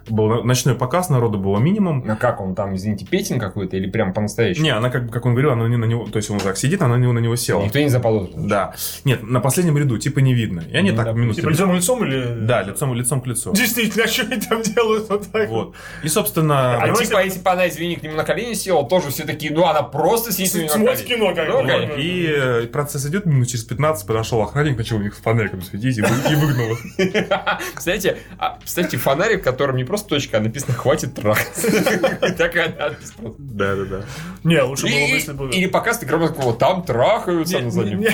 [0.09, 2.05] Был ночной показ, народу было минимум.
[2.09, 4.65] А как он там, извините, Петин какой-то или прям по-настоящему?
[4.65, 6.57] Не, она, как, бы, как он говорил, она не на него, то есть он так
[6.57, 7.63] сидит, она на него, на него села.
[7.63, 8.47] Никто не заподозрил.
[8.47, 8.75] Да.
[9.05, 10.63] Нет, на последнем ряду, типа, не видно.
[10.71, 11.37] И они Ну, так да, минут...
[11.37, 12.35] Типа лицом в лицом или...
[12.47, 13.53] Да, лицом, лицом к лицу.
[13.53, 15.49] Действительно, а что они там делают вот так?
[15.49, 15.75] Вот.
[16.03, 16.77] И, собственно...
[16.83, 19.65] А типа, если бы она, извини, к нему на колени села, тоже все такие, ну
[19.67, 21.15] она просто сидит у него на Смотрит колени.
[21.17, 22.01] кино как Ну, бы.
[22.03, 25.99] И э, процесс идет, минут через 15 подошел охранник, начал у них с фонариком светить
[25.99, 26.81] и, вы- и выгнал их.
[27.75, 31.71] Кстати, а, кстати, фонарик, в котором не просто точка, а написано «хватит трахаться».
[32.39, 33.37] Такая надпись просто.
[33.39, 34.05] Да, да, да.
[34.45, 35.51] Не, лучше было бы, если бы...
[35.51, 38.05] Или показ ты громко там трахаются на заднем.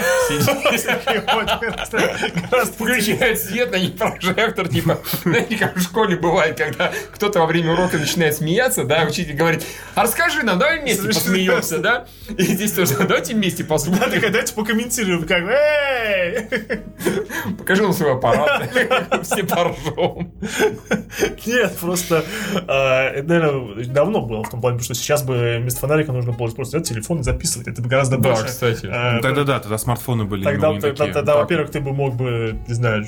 [2.75, 7.73] Включают свет, на них прожектор, типа, знаете, как в школе бывает, когда кто-то во время
[7.73, 12.07] урока начинает смеяться, да, учитель говорит, а расскажи нам, давай вместе посмеемся, да?
[12.37, 14.21] И здесь тоже, давайте вместе Да, посмотрим.
[14.21, 16.49] так, давайте покомментируем, как эй!
[17.59, 18.71] Покажи нам свой аппарат,
[19.23, 20.33] все поржем.
[21.47, 25.81] Нет, просто э, это, наверное, давно было в том плане, потому что сейчас бы вместо
[25.81, 27.69] фонарика нужно было просто взять телефон и записывать.
[27.69, 28.45] Это бы гораздо Да, больше.
[28.47, 28.87] кстати.
[28.87, 32.15] э, Ну, Тогда да, тогда смартфоны были Тогда, ну, тогда, тогда, во-первых, ты бы мог
[32.15, 33.05] бы, не знаю,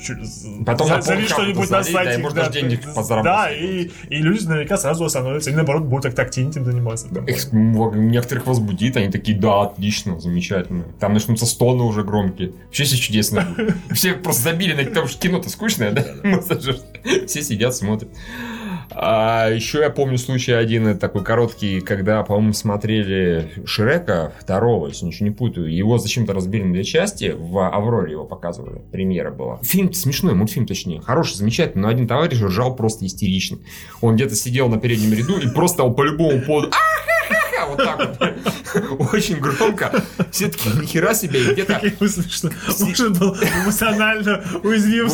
[0.65, 2.21] Потом за- залить что-нибудь на залить, да, сайте.
[2.21, 3.23] можно денег ты- подзаработать.
[3.23, 7.07] Да, и, и люди наверняка сразу остановятся, и наоборот будут так тактильно этим заниматься.
[7.27, 10.83] Их некоторых возбудит, они такие, да, отлично, замечательно.
[10.99, 12.53] Там начнутся стоны уже громкие.
[12.65, 13.47] Вообще все чудесно.
[13.91, 16.03] Все просто забили на том, что кино-то скучное, да?
[17.27, 18.09] Все сидят, смотрят.
[18.91, 25.29] А еще я помню случай один такой короткий, когда, по-моему, смотрели Шрека второго, если ничего
[25.29, 25.73] не путаю.
[25.73, 27.35] Его зачем-то разбили на две части.
[27.37, 28.81] В Авроре его показывали.
[28.91, 29.59] Премьера была.
[29.61, 31.01] Фильм смешной, мультфильм точнее.
[31.01, 33.59] Хороший, замечательный, но один товарищ ржал просто истерично.
[34.01, 36.65] Он где-то сидел на переднем ряду и просто он по-любому под...
[36.65, 37.18] «А-ха-ха-ха!»
[37.69, 39.13] Вот так вот.
[39.13, 40.03] Очень громко.
[40.31, 41.39] Все таки нихера себе.
[41.41, 42.01] И где-то Как.
[42.79, 45.07] Может был эмоционально уязвим.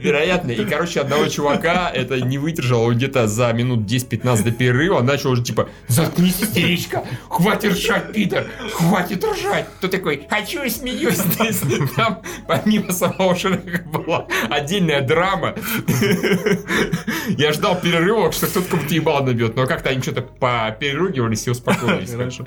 [0.00, 0.50] Вероятно.
[0.50, 2.82] И, короче, одного чувака это не выдержал.
[2.82, 7.04] Он где-то за минут 10-15 до перерыва начал уже типа «Заткнись, истеричка!
[7.28, 8.46] Хватит ржать, Питер!
[8.72, 11.62] Хватит ржать!» Кто такой «Хочу и смеюсь!» То есть
[11.96, 15.54] Там помимо самого Шрека была отдельная драма.
[17.28, 19.56] Я ждал перерыва, что кто-то кому-то ебало набьет.
[19.56, 20.22] Но как-то они что-то
[21.20, 22.10] попереругивались и успокоились.
[22.16, 22.44] Хорошо.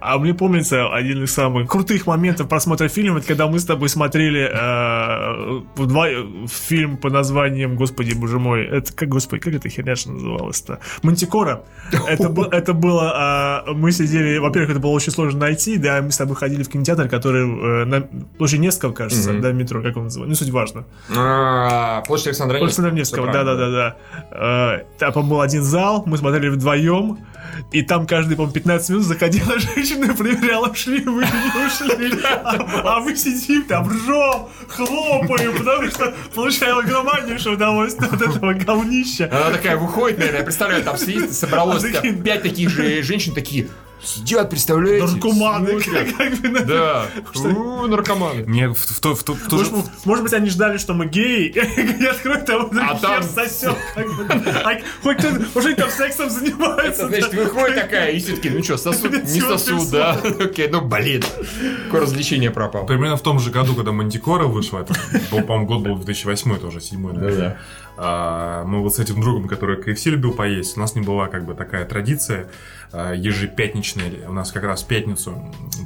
[0.00, 3.88] А мне помнится один из самых крутых моментов просмотра фильма, это когда мы с тобой
[3.88, 10.78] смотрели э, фильм по названием, господи, боже мой, это как, господи, как эта херня называлась-то?
[11.02, 11.62] Мантикора.
[12.08, 16.10] Это, был- это было, а, мы сидели, во-первых, это было очень сложно найти, да, мы
[16.10, 18.00] с тобой ходили в кинотеатр, который э, на
[18.38, 20.84] площади Невского, кажется, да, метро, как он называется, не суть важно.
[21.16, 23.26] А, Площадь Александра Александра Невского.
[23.26, 23.96] Невского, Всё да-да-да-да.
[25.00, 27.18] Э, Там был один зал, мы смотрели вдвоем,
[27.72, 32.20] и там каждые, по 15 минут заходила женщина и проверяла, шли вы или не ушли.
[32.84, 39.28] А, мы сидим там, ржем, хлопаем, потому что получаем огромнейшее удовольствие от этого говнища.
[39.32, 41.84] Она такая выходит, наверное, я представляю, там сидит, собралось
[42.24, 43.68] пять таких же женщин, такие
[44.04, 45.06] сидят, представляете?
[45.06, 45.78] Наркоманы,
[46.66, 48.44] Да, Что- У, наркоманы.
[48.44, 49.70] Мне в, в, то- в, то- в ту же-
[50.04, 51.46] Может, быть, они ждали, что мы геи,
[52.00, 53.76] и откроют там А хер там- сосет.
[53.94, 54.26] как бы.
[54.64, 57.06] А Хоть кто-то уже там сексом занимается.
[57.06, 57.42] Это значит, да.
[57.44, 60.12] выходит такая, и все таки ну что, сосуд, не сосуд, да.
[60.40, 61.22] Окей, ну блин,
[61.84, 62.86] какое развлечение пропало.
[62.86, 64.94] Примерно в том же году, когда Мантикора вышла, это
[65.30, 67.58] был, по-моему, год был 2008 тоже, 7 наверное.
[67.96, 71.44] А, мы вот с этим другом, который KFC любил поесть, у нас не была как
[71.44, 72.48] бы такая традиция
[72.92, 74.28] ежепятничная.
[74.28, 75.34] У нас как раз в пятницу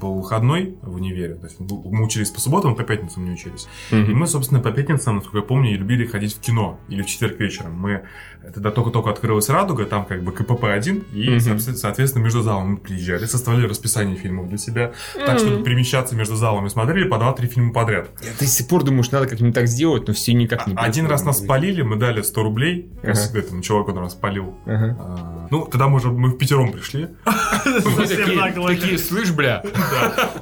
[0.00, 1.34] был выходной в универе.
[1.34, 3.66] То есть мы учились по субботам, по пятницам не учились.
[3.90, 6.80] И мы, собственно, по пятницам, насколько я помню, любили ходить в кино.
[6.88, 7.74] Или в четверг вечером.
[7.78, 8.02] Мы
[8.54, 13.24] тогда только-только открылась «Радуга», там как бы КПП-1, и, соотве- соответственно, между залом мы приезжали,
[13.24, 18.08] составляли расписание фильмов для себя, так, чтобы перемещаться между залами, смотрели по 2-3 фильма подряд.
[18.22, 20.80] Я до сих пор думаю, что надо как-нибудь так сделать, но все никак не А-
[20.82, 23.18] Один раз нас спалили, мы дали 100 рублей Ага.
[23.38, 24.54] этому чуваку, который нас спалил.
[24.64, 24.96] Ага.
[25.00, 26.95] А, Ну, тогда, может, мы в пятером пришли.
[27.24, 28.68] Мы Совсем такие, нагло.
[28.68, 29.62] такие, слышь, бля.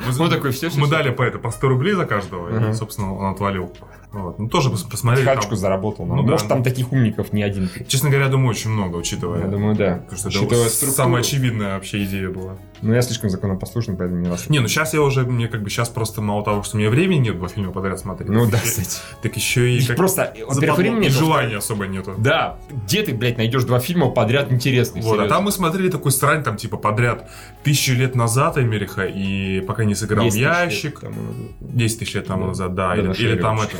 [0.06, 2.74] Мы, Он такой, все, все, мы дали по, это, по 100 рублей за каждого, и,
[2.74, 3.74] собственно, он отвалил.
[4.14, 4.38] Вот.
[4.38, 5.24] Ну, тоже пос- посмотрели.
[5.26, 5.36] там.
[5.36, 6.06] Хачку заработал.
[6.06, 6.30] Ну Ну, да.
[6.32, 7.68] может, там таких умников не один.
[7.88, 9.40] Честно говоря, думаю, очень много, учитывая.
[9.42, 9.94] Я думаю, да.
[10.04, 10.92] Потому что Учитывая это структуру.
[10.92, 12.56] самая очевидная вообще идея была.
[12.82, 14.48] Ну, я слишком законопослушный, поэтому не раз.
[14.48, 16.90] Не, ну сейчас я уже, мне как бы сейчас просто мало того, что у меня
[16.90, 18.28] времени нет два фильма подряд смотреть.
[18.30, 18.98] Ну да, кстати.
[19.22, 22.14] Так еще и, как- Просто, во-первых, времени желания особо нету.
[22.18, 25.02] Да, где ты, блядь, найдешь два фильма подряд интересных?
[25.02, 25.34] Вот, а серьезно?
[25.34, 27.28] там мы смотрели такой срань, там, типа, подряд
[27.62, 31.42] тысячу лет назад Америка, и пока не сыграл 10 тысяч лет ящик, тому назад.
[31.60, 33.78] 10 тысяч лет тому назад, да, или, или там революции.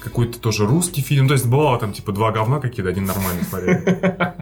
[0.00, 4.34] Какой-то тоже русский фильм, то есть бывало там, типа, два говна какие-то, один нормальный смотрели.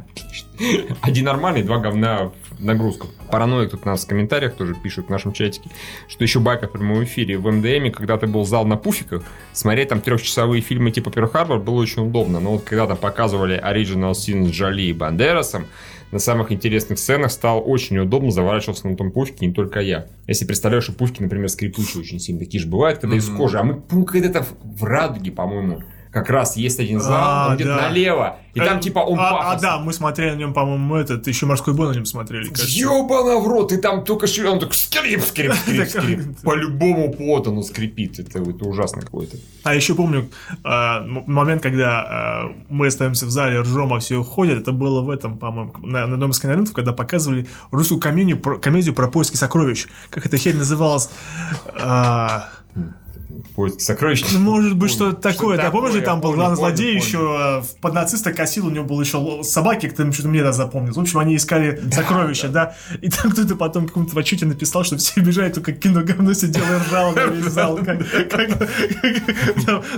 [1.03, 3.09] Один нормальный, два говна в нагрузку.
[3.31, 5.69] Параноик тут нас в комментариях тоже пишут в нашем чатике,
[6.09, 7.39] что еще байка в прямом эфире.
[7.39, 11.59] В МДМе, когда ты был зал на пуфиках, смотреть там трехчасовые фильмы типа Перл Харбор
[11.59, 12.39] было очень удобно.
[12.39, 15.67] Но вот когда там показывали Original Sin с Джоли и Бандерасом,
[16.13, 20.07] на самых интересных сценах стало очень удобно, заворачивался на том пуфике не только я.
[20.27, 23.37] Если представляешь, что пуфики, например, скрипучие очень сильно, такие же бывают, когда из Мгм.
[23.37, 25.83] кожи, а мы когда-то в- в радуге, по-моему,
[26.15, 27.83] как раз есть один зал, А, он где-то да.
[27.83, 31.27] налево, и там Э, типа он а, а, да, мы смотрели на нем, по-моему, этот,
[31.27, 32.49] еще морской бой на нем смотрели.
[32.49, 32.79] кажется.
[32.79, 36.21] Ёбана в рот, и там только ш- он так скрип, скрип, скрип, скрип.
[36.43, 38.21] По любому поводу оно скрипит.
[38.21, 39.37] Это, это ужасно какое-то.
[39.65, 40.31] А еще помню
[40.63, 44.61] э, момент, когда э, мы остаемся в зале, ржем, а все уходят.
[44.61, 48.57] Это было в этом, по-моему, на, на одном из кинолентов, когда показывали русскую комедию про,
[48.59, 49.87] комедию про поиски сокровищ.
[50.11, 51.11] Как эта херь называлась?
[51.81, 52.51] А,
[53.55, 54.25] Поиск сокровищ.
[54.33, 55.57] ну, может быть, что-то такое.
[55.57, 59.43] Да, помнишь, там был главный злодей, еще э, под нациста косил, у него был еще
[59.43, 60.93] собаки, кто что-то мне раз запомнил.
[60.93, 62.75] В общем, они искали сокровища, да.
[63.01, 66.63] И там кто-то потом в каком-то отчете написал, что все бежали, только кино говно сидел
[66.65, 67.79] и ржал на весь зал.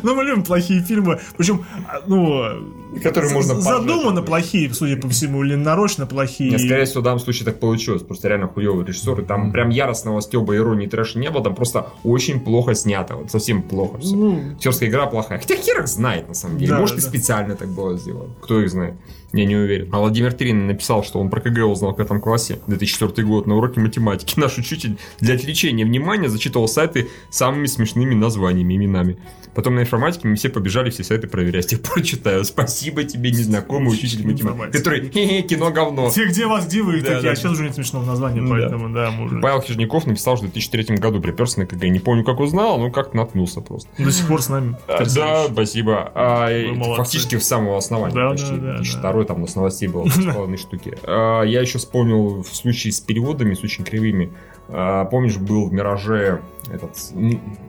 [0.02, 1.20] Ну, мы любим плохие фильмы.
[1.36, 2.85] Причем, а, ну...
[3.02, 6.50] Которые можно Задумано плохие, судя по всему, или нарочно плохие.
[6.50, 8.02] Нет, скорее всего, в данном случае так получилось.
[8.02, 9.20] Просто реально хуёвый режиссер.
[9.20, 11.44] И там прям яростного стеба, иронии, трэша не было.
[11.44, 13.16] Там просто очень плохо снято.
[13.16, 14.14] Вот совсем плохо все.
[14.16, 15.38] Ну, Актерская игра плохая.
[15.38, 16.72] Хотя хер их знает, на самом деле.
[16.72, 17.08] Да, Может, и да.
[17.08, 18.30] специально так было сделано.
[18.40, 18.94] Кто их знает?
[19.36, 19.88] Я не уверен.
[19.92, 23.56] А Владимир Трин написал, что он про КГ узнал в пятом классе, 2004 год, на
[23.56, 24.34] уроке математики.
[24.38, 29.18] Наш учитель для отвлечения внимания зачитывал сайты самыми смешными названиями, именами.
[29.54, 31.64] Потом на информатике мы все побежали все сайты проверять.
[31.64, 32.44] С тех пор читаю.
[32.44, 34.76] Спасибо тебе, незнакомый учитель математики.
[34.78, 36.08] Который, хе-хе, кино говно.
[36.10, 37.00] Где, где вас, где вы?
[37.00, 37.36] Да, такие, да, а да.
[37.36, 40.52] сейчас уже нет смешного названия, Ну, поэтому, да, мы уже Павел Хижняков написал, что в
[40.52, 41.84] 2003 году приперся на КГ.
[41.84, 43.88] Не помню, как узнал, но как-то наткнулся просто.
[43.98, 44.76] до сих пор с нами.
[44.88, 46.10] А, Да, спасибо.
[46.14, 46.48] А,
[46.96, 48.50] фактически с самого основания Да, почти.
[48.56, 50.96] да, да, 2002 там у нас новостей было с половиной штуки.
[51.02, 54.32] А, Я еще вспомнил в случае с переводами, с очень кривыми.
[54.68, 56.40] А, Помнишь, был в «Мираже»
[56.72, 56.96] этот,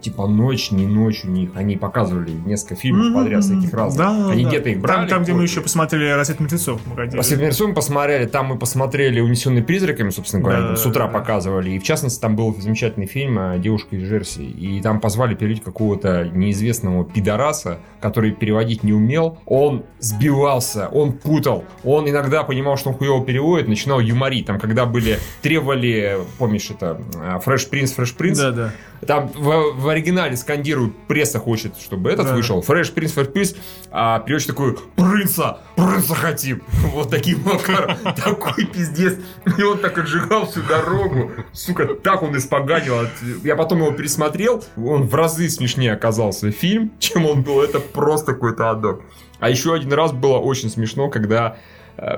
[0.02, 1.52] типа ночь, не ночь у них.
[1.56, 3.98] Они показывали несколько фильмов подряд, всяких разных.
[3.98, 4.50] Да, Они да.
[4.50, 5.00] где-то их брали.
[5.02, 6.82] Там, там, где мы еще посмотрели «Рассвет мертвецов».
[6.86, 7.18] мы ходили.
[7.18, 7.38] После
[7.68, 11.72] мы посмотрели, там мы посмотрели «Унесенный призраками», собственно говоря, Да, с утра да, показывали.
[11.72, 14.44] И в частности, там был замечательный фильм э, «Девушка из Джерси».
[14.44, 19.40] И там позвали переводить какого-то неизвестного пидораса, который переводить не умел.
[19.46, 21.66] Он сбивался, он путал.
[21.84, 24.46] Он иногда понимал, что он хуево переводит, начинал юморить.
[24.46, 28.72] Там, когда были, требовали, помнишь это, э, «Фреш Принц, Фреш Принц», Да, да.
[29.06, 32.34] Там в, в оригинале скандируют, пресса хочет, чтобы этот Да.
[32.36, 32.62] вышел.
[32.62, 33.54] Фреш, принц, фреш, принц.
[33.92, 36.62] А переводчик такой, принца, принца хотим.
[36.94, 37.98] Вот таким макаром.
[38.16, 39.16] Такой пиздец.
[39.58, 41.32] И он так отжигал всю дорогу.
[41.54, 43.08] Сука, так он испоганил.
[43.44, 44.64] Я потом его пересмотрел.
[44.76, 47.62] Он в разы смешнее оказался фильм, чем он был.
[47.62, 49.02] Это просто какой-то адок.
[49.40, 51.58] А еще один раз было очень смешно, когда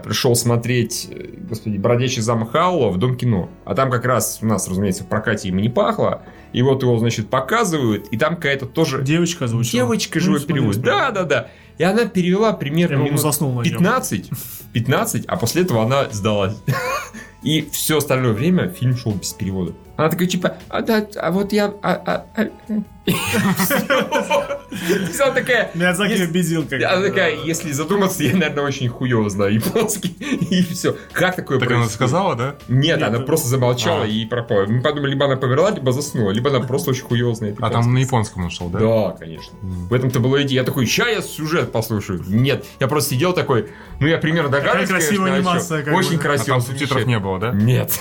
[0.03, 3.49] пришел смотреть, э, господи, «Бродячий замок Хаула» в Дом кино.
[3.65, 6.21] А там как раз у нас, разумеется, в прокате им не пахло.
[6.51, 9.83] И вот его, значит, показывают, и там какая-то тоже Девочка озвучила.
[9.83, 10.73] девочка Ну, живой смотри, перевод.
[10.75, 10.91] смотри.
[10.91, 11.47] Да, да, да.
[11.77, 13.63] И она перевела примерно Я, минут заснул на нем.
[13.63, 14.29] 15,
[14.73, 16.57] 15, а после этого она сдалась.
[17.43, 19.73] И все остальное время фильм шел без перевода.
[19.99, 21.73] Она такая, типа, а, да, а вот я...
[21.83, 22.49] А, а, а».
[25.21, 25.71] Она такая...
[25.73, 30.09] Миядзаки если- убедил как Она такая, если задуматься, я, наверное, очень хуево знаю японский.
[30.09, 30.95] И все.
[31.11, 32.55] Как такое Так она сказала, да?
[32.69, 34.07] Нет, она просто замолчала А.
[34.07, 34.67] и пропала.
[34.67, 37.93] Мы подумали, либо она померла, либо заснула, либо она просто очень хуево знает А там
[37.93, 38.79] на японском нашел, да?
[38.79, 39.51] да, конечно.
[39.61, 40.61] В этом-то была идея.
[40.61, 42.23] Я такой, ща я сюжет послушаю.
[42.25, 43.69] Нет, я просто сидел такой,
[43.99, 46.15] ну я примерно догадываюсь, красивая конечно, о анимация, Очень.
[46.15, 46.47] А красиво.
[46.57, 47.51] там субтитров не было, да?
[47.51, 47.99] Нет.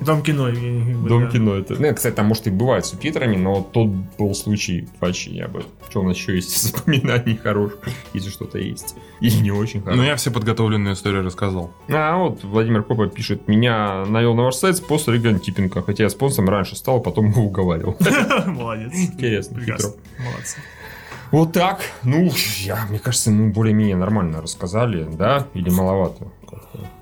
[0.00, 0.48] Дом кино.
[0.48, 1.30] я не- Дом да.
[1.30, 1.74] кино это.
[1.80, 3.88] Ну, кстати, там, может, и бывает с субтитрами, но тот
[4.18, 5.64] был случай вообще я бы.
[5.90, 7.78] Что у нас еще есть воспоминаний хороших,
[8.12, 8.96] если что-то есть.
[9.20, 10.06] Или не очень Ну, хороших.
[10.06, 11.72] я все подготовленные истории рассказал.
[11.88, 16.10] А вот Владимир Копа пишет, меня навел на ваш сайт спонсор Игорь Типенко, хотя я
[16.10, 17.96] спонсором раньше стал, а потом его уговаривал.
[18.46, 18.92] Молодец.
[18.94, 19.58] Интересно.
[20.18, 20.58] Молодцы.
[21.30, 21.80] Вот так.
[22.04, 22.30] Ну,
[22.60, 25.46] я, мне кажется, мы более-менее нормально рассказали, да?
[25.54, 26.28] Или маловато?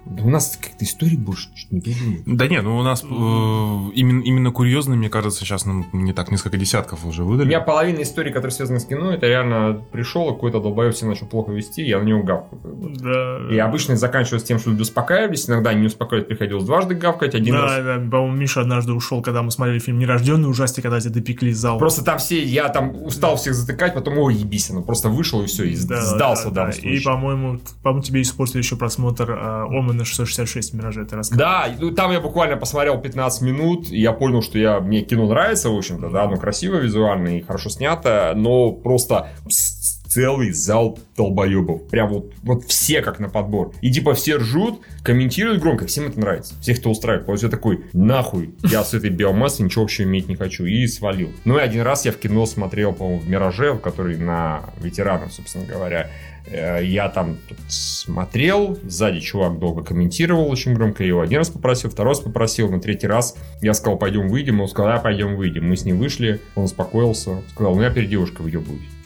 [0.04, 2.22] Да у нас как-то истории больше чуть не придумали.
[2.26, 6.30] Да не, ну у нас э, именно, именно курьезно, мне кажется, сейчас нам не так
[6.30, 7.48] несколько десятков уже У выдали.
[7.48, 11.52] меня половина историй, которые связаны с кино, это реально пришел, какой-то долбоеб себя начал плохо
[11.52, 12.60] вести, я на него гавкаю.
[12.62, 12.90] как бы.
[12.98, 13.54] Да.
[13.54, 17.76] И обычно заканчивалось тем, что люди успокаивались, иногда не успокаивались, приходилось дважды гавкать, один раз.
[17.76, 21.52] Да, да, по-моему, Миша однажды ушел, когда мы смотрели фильм «Нерожденный ужастик», когда тебя допекли
[21.52, 21.78] зал.
[21.78, 25.46] Просто там все, я там устал всех затыкать, потом, ой, ебись, ну просто вышел и
[25.46, 26.88] все, и Да, сдался да, в данном да.
[26.90, 31.38] И, по-моему, по-моему, тебе испортили еще просмотр э, Омена 666 Миража, ты рассказал.
[31.38, 35.26] Да, ну, там я буквально посмотрел 15 минут, и я понял, что я, мне кино
[35.26, 39.81] нравится, в общем-то, да, оно красиво визуально и хорошо снято, но просто с-
[40.12, 41.88] целый зал долбоебов.
[41.88, 43.72] Прям вот, вот все как на подбор.
[43.80, 46.54] И типа все ржут, комментируют громко, всем это нравится.
[46.60, 47.26] Всех это устраивает.
[47.26, 50.66] Вот я такой, нахуй, я с этой биомассой ничего вообще иметь не хочу.
[50.66, 51.30] И свалил.
[51.44, 55.64] Ну и один раз я в кино смотрел, по-моему, в «Мираже», который на ветеранов, собственно
[55.64, 56.10] говоря.
[56.46, 57.38] Э, Я там
[57.68, 62.70] смотрел, сзади чувак долго комментировал очень громко, я его один раз попросил, второй раз попросил,
[62.70, 65.68] на третий раз я сказал, пойдем выйдем, он сказал, да, пойдем выйдем.
[65.68, 68.42] Мы с ним вышли, он успокоился, сказал, ну я перед девушкой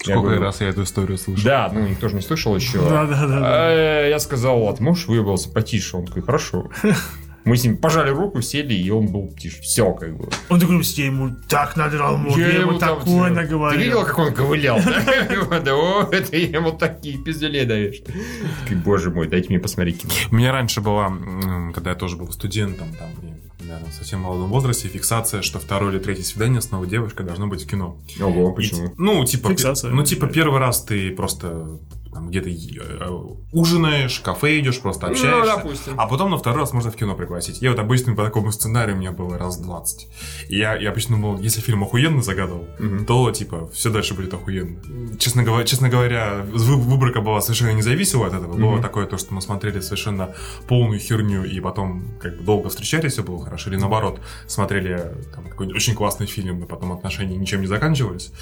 [0.07, 1.45] Я Сколько говорю, раз я эту историю слышал?
[1.45, 2.79] Да, ну никто же не слышал еще.
[2.89, 3.71] Да, да, да.
[3.73, 5.97] Э, Я сказал, а ты можешь выебался потише?
[5.97, 6.71] Он такой, хорошо.
[7.45, 9.63] Мы с ним пожали руку, сели, и он был тише.
[9.63, 10.29] Все, как бы.
[10.49, 13.81] Он такой, я ему так надрал мозг, я, ему там- такое Ты наговорил.
[13.81, 14.81] видел, как он ковылял?
[14.85, 15.75] да?
[15.77, 18.03] О, это я ему такие пизделей даешь.
[18.85, 20.13] Боже мой, дайте мне посмотреть кино.
[20.33, 21.13] У меня раньше была,
[21.73, 23.11] когда я тоже был студентом, там,
[23.67, 27.47] наверное, в совсем молодом возрасте, фиксация, что второе или третье свидание с новой девушкой должно
[27.47, 27.97] быть в кино.
[28.21, 28.95] Ого, И, почему?
[28.97, 29.91] ну, типа, Фиксация.
[29.93, 31.79] ну, типа, первый раз ты просто
[32.17, 33.11] там, где-то э,
[33.53, 35.37] ужинаешь, кафе идешь, просто общаешься.
[35.37, 35.95] Ну, допустим.
[35.99, 37.61] А потом на второй раз можно в кино пригласить.
[37.61, 40.09] Я вот обычно по такому сценарию у меня было раз 20.
[40.49, 43.05] И я, я обычно думал, если фильм охуенный загадывал, Мгм.
[43.05, 44.81] то, типа, все дальше будет охуенно.
[45.19, 48.55] Честно говоря, честно говоря, вы- выборка была совершенно независима от этого.
[48.57, 48.83] Было Мгм.
[48.83, 50.35] такое то, что мы смотрели совершенно
[50.69, 53.69] полную херню, и потом как бы долго встречались, все было хорошо.
[53.71, 58.33] Или наоборот, смотрели там, какой-нибудь очень классный фильм, и потом отношения ничем не заканчивались.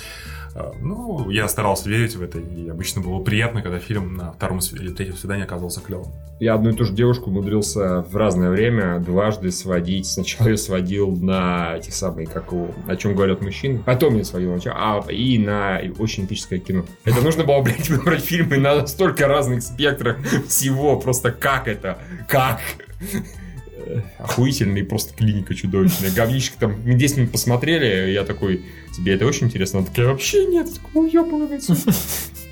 [0.54, 4.60] А, Ну, я старался верить в это, и обычно было приятно, когда фильм на втором
[4.72, 6.12] или третьем свидании оказался клевым.
[6.40, 10.06] Я одну и ту же девушку умудрился в разное время дважды сводить.
[10.06, 13.80] Сначала я сводил на этих самых, как у, о чем говорят мужчины.
[13.84, 16.84] Потом я сводил на а, и на очень эпическое кино.
[17.04, 20.98] Это нужно было, блядь, выбрать фильмы на столько разных спектрах всего.
[20.98, 21.98] Просто как это?
[22.28, 22.60] Как?
[24.18, 26.10] Охуительный, просто клиника чудовищная.
[26.10, 28.64] Говничка там, мы 10 минут посмотрели, я такой,
[28.96, 29.80] тебе это очень интересно?
[29.80, 31.76] Она такая, вообще нет, Я такой, уёбывается.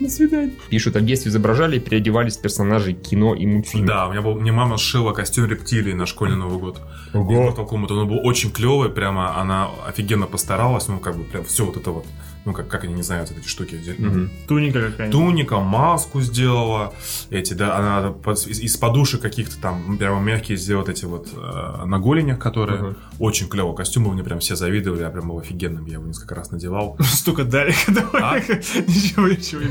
[0.01, 0.53] До свидания.
[0.69, 3.89] Пишут, а в детстве изображали и переодевались персонажей кино и мультфильмов.
[3.89, 6.81] Да, у меня был, мне мама сшила костюм рептилии на школьный Новый год.
[7.13, 7.33] Ого.
[7.33, 7.93] Mortal Kombat.
[7.93, 11.91] Он был очень клевый, прямо она офигенно постаралась, ну, как бы, прям все вот это
[11.91, 12.07] вот,
[12.45, 13.81] ну, как, как они называются, эти штуки.
[13.99, 14.31] Мгм.
[14.49, 15.13] Туника какая-нибудь.
[15.13, 16.93] Туника, маску сделала,
[17.31, 21.99] эти, да, она из, из подушек каких-то там прямо мягкие сделать эти вот э, на
[21.99, 22.97] голенях, которые Ага.
[23.19, 23.75] очень клево.
[23.75, 26.97] Костюмы мне прям все завидовали, я прям был офигенным, я его несколько раз надевал.
[27.01, 27.77] Столько далек.
[27.89, 28.41] Давай.
[28.87, 29.63] Ничего, ничего.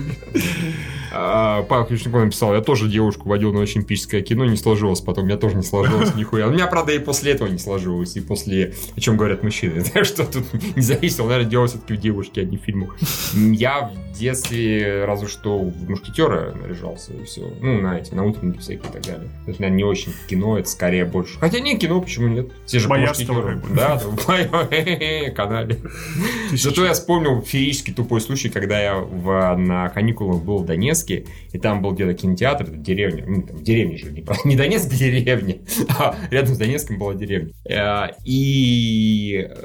[1.13, 5.25] А, Павел Ключников написал, я тоже девушку водил на очень эпическое кино, не сложилось потом,
[5.25, 6.47] меня тоже не сложилось нихуя.
[6.47, 9.83] У меня, правда, и после этого не сложилось, и после, о чем говорят мужчины.
[10.03, 10.45] Что тут
[10.75, 12.97] не зависело, наверное, дело все-таки в девушке, а не в фильмах.
[13.33, 17.41] Я в детстве разве что в мушкетера наряжался, и все.
[17.61, 19.29] Ну, на эти, на утренники всякие и так далее.
[19.47, 21.39] Это, наверное, не очень кино, это скорее больше.
[21.39, 22.51] Хотя не кино, почему нет?
[22.65, 22.87] Все же
[23.55, 23.75] бы.
[23.75, 24.15] Да, в
[25.35, 25.77] канале.
[26.53, 31.57] Зато я вспомнил феерический тупой случай, когда я в, на каникулах был в Донецке, и
[31.57, 35.57] там был где-то кинотеатр, это деревня, ну, там, деревня же, не, не Донецк, деревня,
[35.89, 37.53] а рядом с Донецком была деревня.
[37.65, 39.61] Э, И э,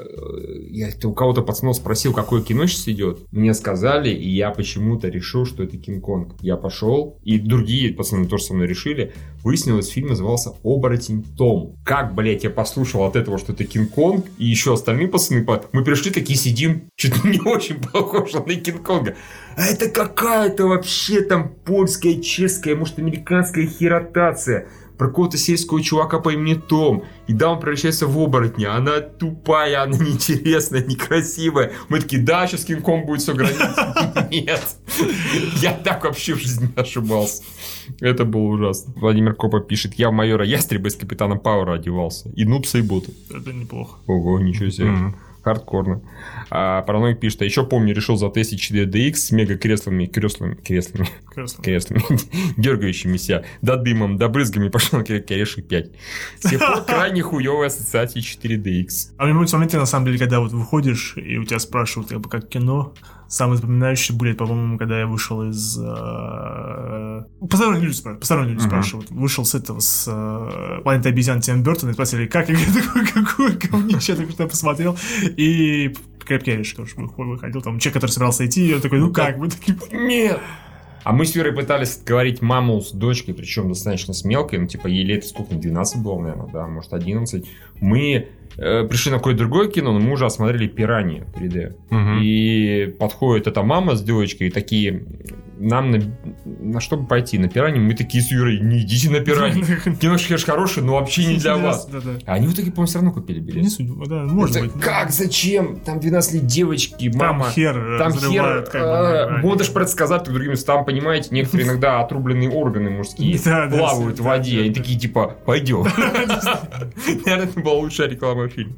[0.69, 3.31] я у кого-то пацанов спросил, какое кино сейчас идет.
[3.31, 6.35] Мне сказали, и я почему-то решил, что это Кинг-Конг.
[6.41, 9.13] Я пошел, и другие пацаны тоже со мной решили.
[9.43, 11.75] Выяснилось, фильм назывался «Оборотень Том».
[11.83, 16.11] Как, блядь, я послушал от этого, что это Кинг-Конг, и еще остальные пацаны, мы пришли
[16.11, 19.15] такие сидим, что-то не очень похоже на Кинг-Конга.
[19.55, 24.67] А это какая-то вообще там польская, чешская, может, американская херотация
[24.97, 27.03] про какого-то сельского чувака по имени Том.
[27.27, 28.75] И да, он превращается в оборотня.
[28.75, 31.73] Она тупая, она неинтересная, некрасивая.
[31.89, 33.57] Мы такие, да, сейчас Кинг-Конг будет все громить.
[34.31, 34.63] Нет.
[35.61, 37.43] Я так вообще в жизни ошибался.
[37.99, 38.93] Это было ужасно.
[38.97, 42.29] Владимир Копа пишет, я в майора Ястреба из Капитана Пауэра одевался.
[42.35, 43.11] И нупса, и боты.
[43.29, 43.97] Это неплохо.
[44.07, 45.13] Ого, ничего себе.
[45.47, 46.01] Хардкорно.
[46.49, 51.07] А параноик пишет, а еще помню, решил затестить 4DX с мега креслами, креслами, креслами,
[51.63, 52.03] креслами,
[52.57, 55.91] дергающимися, да дымом, да брызгами пошел орешек 5.
[56.39, 59.13] С тех пор крайне хуевая ассоциация 4DX.
[59.17, 62.29] А мне будет на самом деле, когда вот выходишь, и у тебя спрашивают, как бы,
[62.29, 62.93] как кино,
[63.29, 65.77] Самые запоминающие были, по-моему, когда я вышел из...
[65.79, 68.69] Э, посторонние люди, спра- посторонние люди Мгм.
[68.69, 69.09] спрашивают.
[69.11, 72.49] Вышел с этого, с э, «Планеты обезьян» Тима Бертона и спросили, как?
[72.49, 74.97] Я такой, какой говнище, я только посмотрел.
[75.35, 75.93] И
[76.25, 77.61] «Крепкий орешек» тоже вы- выходил.
[77.61, 79.37] Там человек, который собирался идти, и он такой, ну как?
[79.37, 80.39] Мы такие, Нет.
[81.03, 84.87] А мы с Юрой пытались говорить маму с дочкой, причем достаточно с мелкой, ну, типа,
[84.87, 87.45] ей лет сколько, 12 было, наверное, да, может, 11.
[87.79, 91.75] Мы пришли на какое-то другое кино, но мы уже осмотрели «Пираньи» 3D.
[91.89, 92.19] Мгм.
[92.21, 95.05] И подходит эта мама с девочкой, и такие,
[95.59, 95.99] нам на,
[96.45, 97.37] на что бы пойти?
[97.37, 97.79] На «Пираньи»?
[97.79, 99.63] Мы такие с Юрой, не идите на «Пираньи».
[99.99, 101.87] Кино, конечно, хорошее, но вообще не для вас.
[102.25, 103.63] А они в итоге, по-моему, все равно купили билет.
[103.63, 104.73] Не суть, да, может быть.
[104.81, 105.11] Как?
[105.11, 105.79] Зачем?
[105.81, 107.49] Там 12 лет девочки, Там мама.
[107.51, 109.37] хер э, Там хер, э, на
[109.67, 114.73] можешь предсказать друг другим местам, понимаете, некоторые иногда отрубленные органы мужские плавают в воде, они
[114.73, 115.83] такие типа, пойдем.
[117.25, 118.75] Наверное, это была лучшая реклама фильма.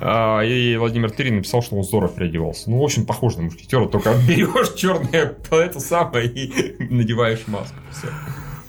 [0.00, 2.70] А, И Владимир Тырин написал, что он здорово переодевался.
[2.70, 7.76] Ну, в общем, похож на мушкетера, только берешь черное это самое и надеваешь маску.
[7.90, 8.08] Все.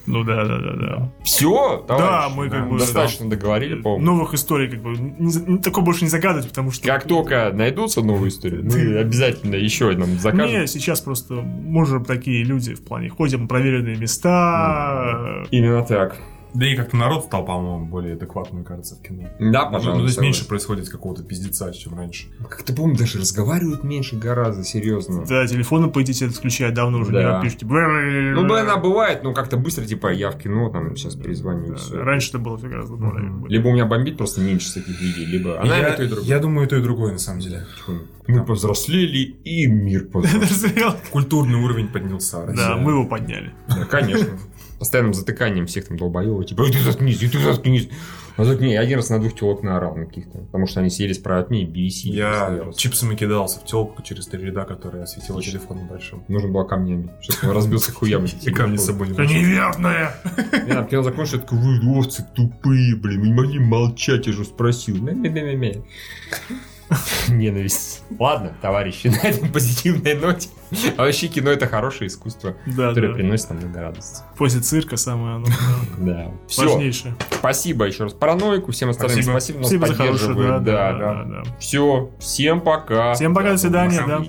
[0.08, 1.12] Ну да, да, да, да.
[1.24, 4.06] Все, Да, мы как бы, достаточно договорили, по-моему.
[4.06, 6.86] Новых историй, как бы, не такое больше не загадывать, потому что...
[6.86, 10.62] Как только найдутся новые истории, мы обязательно еще нам закажем.
[10.62, 15.46] Не, сейчас просто мы же такие люди в плане ходим проверенные места.
[15.52, 16.18] Именно так.
[16.54, 19.30] Да и как-то народ стал, по-моему, более адекватным, мне кажется, в кино.
[19.40, 20.00] Да, Ну, пожалуй.
[20.00, 20.22] то есть согласен.
[20.22, 22.28] меньше происходит какого-то пиздеца, чем раньше.
[22.50, 25.24] Как-то, помню, даже разговаривают меньше гораздо, серьезно.
[25.26, 27.38] Да, телефоны, по идее, отключают давно уже Да.
[27.38, 27.66] не пишите.
[27.66, 32.04] Ну, бы она бывает, но как-то быстро, типа, я в кино, там, сейчас перезвоню, всё.
[32.04, 33.32] Раньше это было гораздо более...
[33.48, 36.08] Либо у меня бомбит просто меньше с таких видео, либо она я, и то, и
[36.08, 36.26] другое.
[36.28, 37.66] я думаю, и то, и другое, на самом деле.
[38.28, 40.96] Мы повзрослели, и мир повзрослел.
[41.12, 42.46] Культурный уровень поднялся.
[42.56, 43.54] Да, мы его подняли.
[43.68, 44.38] Да, конечно.
[44.80, 45.98] Постоянным затыканием всех там
[46.46, 47.90] долбоёвых, типа, «Эй, ты заткнись, ты заткнись.
[48.38, 50.90] А тут не, я один раз на двух телок наорал на каких-то, потому что они
[50.90, 52.10] сели справа от меня и BC.
[52.10, 56.24] Я чипсами кидался в телку через три ряда, которая осветила телефон большим.
[56.28, 57.12] Нужно было камнями,
[57.44, 58.30] он разбился хуями.
[58.42, 60.16] И камни с собой не Это неверное!
[60.68, 64.46] Я там кино закончил, я такой, вы овцы тупые, блин, не могли молчать, я же
[64.46, 64.98] спросил.
[64.98, 65.74] Мя-мя-мя-мя.
[67.30, 68.04] Ненависть.
[68.20, 70.50] Ладно, товарищи, на этой позитивной ноте.
[70.98, 73.14] А вообще кино это хорошее искусство, Да, которое да.
[73.16, 74.24] приносит нам много радости.
[74.38, 75.48] После цирка самое оно,
[75.98, 76.32] да.
[76.48, 76.68] Все.
[76.70, 77.16] важнейшее.
[77.32, 79.60] Спасибо еще раз параноику, всем остальным Спасибо.
[79.64, 80.64] спасибо, за поддерживают.
[80.64, 81.44] да, Да, да, да.
[81.60, 83.14] Все, всем пока.
[83.14, 84.24] Всем пока, до свидания, да.